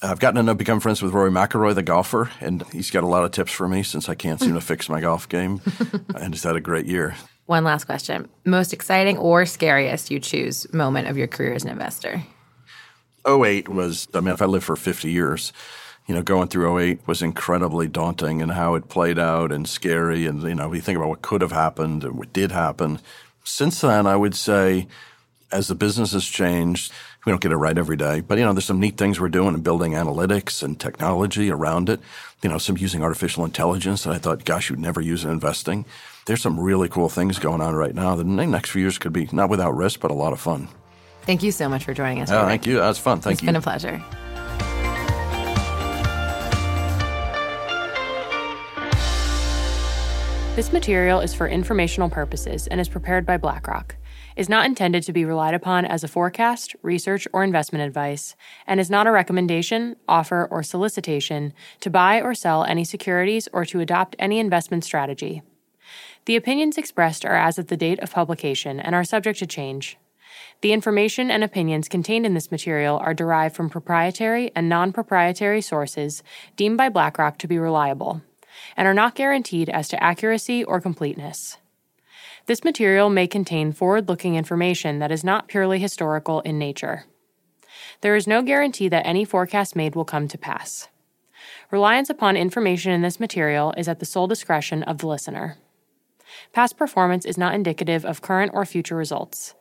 I've 0.01 0.21
gotten 0.21 0.47
to 0.47 0.55
become 0.55 0.81
friends 0.81 1.03
with 1.03 1.13
Rory 1.13 1.31
McIlroy, 1.31 1.75
the 1.75 1.83
golfer, 1.83 2.31
and 2.41 2.65
he's 2.73 2.91
got 2.91 3.05
a 3.05 3.07
lot 3.07 3.25
of 3.25 3.33
tips 3.33 3.53
for 3.53 3.69
me 3.69 3.83
since 3.83 4.09
I 4.09 4.15
can't 4.15 4.41
seem 4.41 4.55
to 4.55 4.61
fix 4.63 4.89
my 4.89 5.03
golf 5.03 5.29
game. 5.29 5.61
and 6.15 6.33
he's 6.33 6.43
had 6.43 6.57
a 6.57 6.61
great 6.61 6.87
year. 6.87 7.15
One 7.45 7.65
last 7.65 7.85
question. 7.85 8.27
Most 8.47 8.73
exciting 8.73 9.19
or 9.19 9.45
scariest 9.45 10.11
you 10.11 10.19
choose 10.19 10.73
moment 10.73 11.09
of 11.09 11.19
your 11.19 11.27
career 11.27 11.53
as 11.53 11.65
an 11.65 11.69
investor? 11.69 12.23
08 13.29 13.69
was, 13.69 14.09
I 14.15 14.21
mean, 14.21 14.33
if 14.33 14.41
I 14.41 14.47
lived 14.47 14.65
for 14.65 14.77
50 14.77 15.11
years, 15.11 15.53
you 16.07 16.15
know, 16.15 16.23
going 16.23 16.49
through 16.49 16.79
08 16.79 17.07
was 17.07 17.23
incredibly 17.23 17.89
daunting 17.89 18.43
and 18.43 18.53
how 18.53 18.75
it 18.75 18.89
played 18.89 19.19
out 19.19 19.53
and 19.53 19.69
scary. 19.69 20.27
And, 20.27 20.43
you 20.43 20.55
know, 20.55 20.73
you 20.73 20.81
think 20.81 20.97
about 20.97 21.09
what 21.09 21.23
could 21.23 21.41
have 21.41 21.53
happened 21.53 22.05
and 22.05 22.19
what 22.19 22.33
did 22.33 22.51
happen. 22.53 23.01
Since 23.45 23.81
then, 23.81 24.07
I 24.07 24.17
would 24.17 24.35
say, 24.35 24.89
as 25.51 25.69
the 25.69 25.75
business 25.75 26.13
has 26.13 26.25
changed, 26.25 26.93
we 27.25 27.31
don't 27.31 27.41
get 27.41 27.53
it 27.53 27.57
right 27.57 27.79
every 27.79 27.97
day, 27.97 28.21
but, 28.21 28.39
you 28.39 28.45
know, 28.45 28.53
there's 28.53 28.65
some 28.65 28.81
neat 28.81 28.97
things 28.97 29.21
we're 29.21 29.29
doing 29.29 29.55
in 29.55 29.61
building 29.61 29.93
analytics 29.93 30.63
and 30.63 30.81
technology 30.81 31.51
around 31.51 31.89
it. 31.89 32.01
You 32.43 32.49
know, 32.49 32.59
some 32.59 32.77
using 32.77 33.03
artificial 33.03 33.45
intelligence 33.45 34.03
that 34.03 34.13
I 34.13 34.19
thought, 34.19 34.45
gosh, 34.45 34.71
you'd 34.71 34.81
never 34.81 35.01
use 35.01 35.25
in 35.25 35.31
investing. 35.31 35.85
There's 36.27 36.43
some 36.43 36.59
really 36.59 36.89
cool 36.89 37.09
things 37.09 37.39
going 37.39 37.61
on 37.61 37.75
right 37.75 37.95
now. 37.95 38.17
The 38.17 38.25
next 38.25 38.71
few 38.71 38.83
years 38.83 38.99
could 38.99 39.13
be 39.13 39.29
not 39.31 39.51
without 39.51 39.77
risk, 39.77 40.01
but 40.01 40.11
a 40.11 40.15
lot 40.15 40.33
of 40.33 40.41
fun. 40.41 40.69
Thank 41.23 41.45
you 41.45 41.53
so 41.53 41.69
much 41.69 41.85
for 41.85 41.95
joining 41.95 42.21
us. 42.21 42.31
Oh, 42.33 42.45
thank 42.47 42.67
you. 42.67 42.79
That 42.79 42.89
was 42.89 42.99
fun. 42.99 43.21
Thank 43.21 43.35
it's 43.35 43.43
you. 43.43 43.49
It's 43.49 43.53
been 43.53 43.57
a 43.57 43.61
pleasure. 43.61 44.03
This 50.55 50.71
material 50.71 51.21
is 51.21 51.33
for 51.33 51.49
informational 51.49 52.11
purposes 52.11 52.67
and 52.67 52.79
is 52.79 52.87
prepared 52.87 53.25
by 53.25 53.39
BlackRock, 53.39 53.97
is 54.37 54.51
not 54.51 54.67
intended 54.67 55.03
to 55.05 55.13
be 55.15 55.25
relied 55.25 55.55
upon 55.55 55.87
as 55.87 56.05
a 56.05 56.09
forecast, 56.09 56.77
research, 56.83 57.27
or 57.33 57.43
investment 57.43 57.87
advice, 57.87 58.37
and 58.67 58.79
is 58.79 58.91
not 58.91 59.07
a 59.07 59.13
recommendation, 59.13 59.97
offer, 60.07 60.47
or 60.51 60.63
solicitation 60.63 61.55
to 61.81 61.89
buy 61.89 62.21
or 62.21 62.35
sell 62.35 62.65
any 62.65 62.85
securities 62.85 63.49
or 63.55 63.65
to 63.65 63.81
adopt 63.81 64.15
any 64.19 64.39
investment 64.39 64.85
strategy. 64.85 65.41
The 66.27 66.37
opinions 66.37 66.77
expressed 66.77 67.25
are 67.25 67.35
as 67.35 67.59
of 67.59 67.69
the 67.69 67.77
date 67.79 68.01
of 68.01 68.13
publication 68.13 68.79
and 68.79 68.95
are 68.95 69.05
subject 69.05 69.39
to 69.39 69.47
change. 69.47 69.97
The 70.61 70.75
information 70.75 71.31
and 71.31 71.43
opinions 71.43 71.89
contained 71.89 72.27
in 72.27 72.35
this 72.35 72.51
material 72.51 72.99
are 72.99 73.15
derived 73.15 73.57
from 73.57 73.71
proprietary 73.71 74.53
and 74.55 74.69
non 74.69 74.93
proprietary 74.93 75.63
sources 75.63 76.23
deemed 76.57 76.77
by 76.77 76.91
BlackRock 76.91 77.39
to 77.39 77.49
be 77.49 77.59
reliable 77.59 78.21
and 78.77 78.89
are 78.89 78.95
not 78.95 79.15
guaranteed 79.15 79.69
as 79.69 79.89
to 79.89 80.03
accuracy 80.03 80.65
or 80.65 80.81
completeness. 80.81 81.59
This 82.47 82.65
material 82.65 83.09
may 83.09 83.27
contain 83.27 83.73
forward 83.73 84.09
looking 84.09 84.35
information 84.35 84.99
that 84.99 85.13
is 85.13 85.23
not 85.23 85.49
purely 85.49 85.79
historical 85.79 86.41
in 86.41 86.59
nature. 86.59 87.05
There 88.01 88.17
is 88.17 88.27
no 88.27 88.43
guarantee 88.43 88.89
that 88.89 89.07
any 89.07 89.25
forecast 89.25 89.77
made 89.77 89.95
will 89.95 90.05
come 90.05 90.27
to 90.29 90.39
pass. 90.39 90.89
Reliance 91.71 92.11
upon 92.11 92.37
information 92.37 92.93
in 92.93 93.03
this 93.03 93.21
material 93.21 93.73
is 93.77 93.89
at 93.89 94.01
the 94.01 94.07
sole 94.07 94.27
discretion 94.27 94.83
of 94.83 94.99
the 94.99 95.07
listener. 95.07 95.57
Past 96.53 96.77
performance 96.77 97.25
is 97.25 97.39
not 97.39 97.55
indicative 97.55 98.05
of 98.05 98.23
current 98.23 98.53
or 98.55 98.65
future 98.65 98.97
results. 98.97 99.55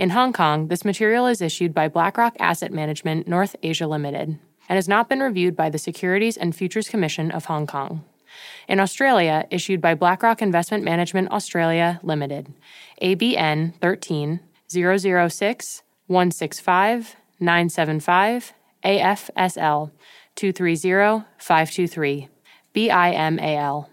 In 0.00 0.10
Hong 0.10 0.32
Kong, 0.32 0.68
this 0.68 0.82
material 0.82 1.26
is 1.26 1.42
issued 1.42 1.74
by 1.74 1.86
BlackRock 1.86 2.34
Asset 2.40 2.72
Management 2.72 3.28
North 3.28 3.54
Asia 3.62 3.86
Limited 3.86 4.38
and 4.66 4.76
has 4.76 4.88
not 4.88 5.10
been 5.10 5.20
reviewed 5.20 5.54
by 5.54 5.68
the 5.68 5.76
Securities 5.76 6.38
and 6.38 6.56
Futures 6.56 6.88
Commission 6.88 7.30
of 7.30 7.44
Hong 7.44 7.66
Kong. 7.66 8.02
In 8.66 8.80
Australia, 8.80 9.46
issued 9.50 9.82
by 9.82 9.94
BlackRock 9.94 10.40
Investment 10.40 10.84
Management 10.84 11.30
Australia 11.30 12.00
Limited, 12.02 12.50
ABN 13.02 13.74
13 13.78 14.40
006 14.68 15.82
165 16.06 17.16
975 17.38 18.54
AFSL 18.82 19.90
230 20.34 21.26
523 21.36 22.28
BIMAL. 22.74 23.90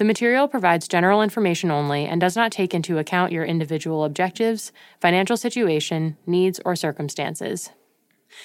The 0.00 0.06
material 0.06 0.48
provides 0.48 0.88
general 0.88 1.20
information 1.20 1.70
only 1.70 2.06
and 2.06 2.22
does 2.22 2.34
not 2.34 2.50
take 2.50 2.72
into 2.72 2.96
account 2.96 3.32
your 3.32 3.44
individual 3.44 4.04
objectives, 4.04 4.72
financial 4.98 5.36
situation, 5.36 6.16
needs, 6.26 6.58
or 6.64 6.74
circumstances. 6.74 7.68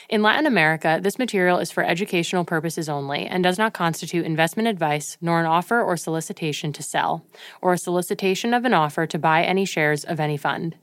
In 0.10 0.22
Latin 0.22 0.46
America, 0.46 1.00
this 1.02 1.18
material 1.18 1.60
is 1.60 1.72
for 1.72 1.86
educational 1.86 2.44
purposes 2.44 2.90
only 2.90 3.26
and 3.26 3.42
does 3.42 3.58
not 3.58 3.74
constitute 3.74 4.26
investment 4.26 4.68
advice 4.68 5.18
nor 5.22 5.40
an 5.40 5.46
offer 5.46 5.82
or 5.82 5.96
solicitation 5.96 6.74
to 6.74 6.84
sell, 6.84 7.26
or 7.62 7.72
a 7.72 7.78
solicitation 7.78 8.54
of 8.54 8.66
an 8.66 8.74
offer 8.74 9.08
to 9.08 9.18
buy 9.18 9.42
any 9.42 9.64
shares 9.64 10.04
of 10.04 10.20
any 10.20 10.36
fund. 10.36 10.76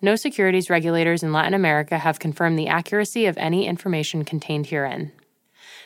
No 0.00 0.16
securities 0.16 0.70
regulators 0.70 1.22
in 1.22 1.34
Latin 1.34 1.52
America 1.52 1.98
have 1.98 2.18
confirmed 2.18 2.58
the 2.58 2.68
accuracy 2.68 3.26
of 3.26 3.36
any 3.36 3.66
information 3.66 4.24
contained 4.24 4.68
herein. 4.68 5.12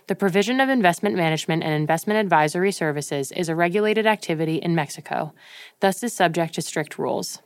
The 0.09 0.17
provision 0.17 0.61
of 0.61 0.69
investment 0.71 1.17
management 1.17 1.63
and 1.63 1.75
investment 1.75 2.19
advisory 2.19 2.73
services 2.73 3.31
is 3.31 3.51
a 3.51 3.55
regulated 3.55 4.07
activity 4.07 4.57
in 4.57 4.75
Mexico, 4.75 5.35
thus 5.81 6.03
is 6.03 6.15
subject 6.15 6.55
to 6.55 6.63
strict 6.63 6.99
rules. 6.99 7.43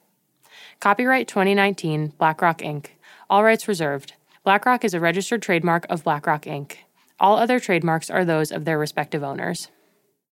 Copyright 0.82 1.28
2019 1.30 2.14
BlackRock 2.18 2.58
Inc. 2.58 2.88
All 3.30 3.46
rights 3.46 3.70
reserved. 3.70 4.16
BlackRock 4.44 4.84
is 4.84 4.94
a 4.94 5.00
registered 5.00 5.42
trademark 5.42 5.86
of 5.90 6.04
BlackRock 6.04 6.44
Inc. 6.44 6.80
All 7.18 7.38
other 7.38 7.62
trademarks 7.62 8.10
are 8.10 8.26
those 8.26 8.52
of 8.52 8.66
their 8.66 8.78
respective 8.78 9.24
owners. 9.24 9.70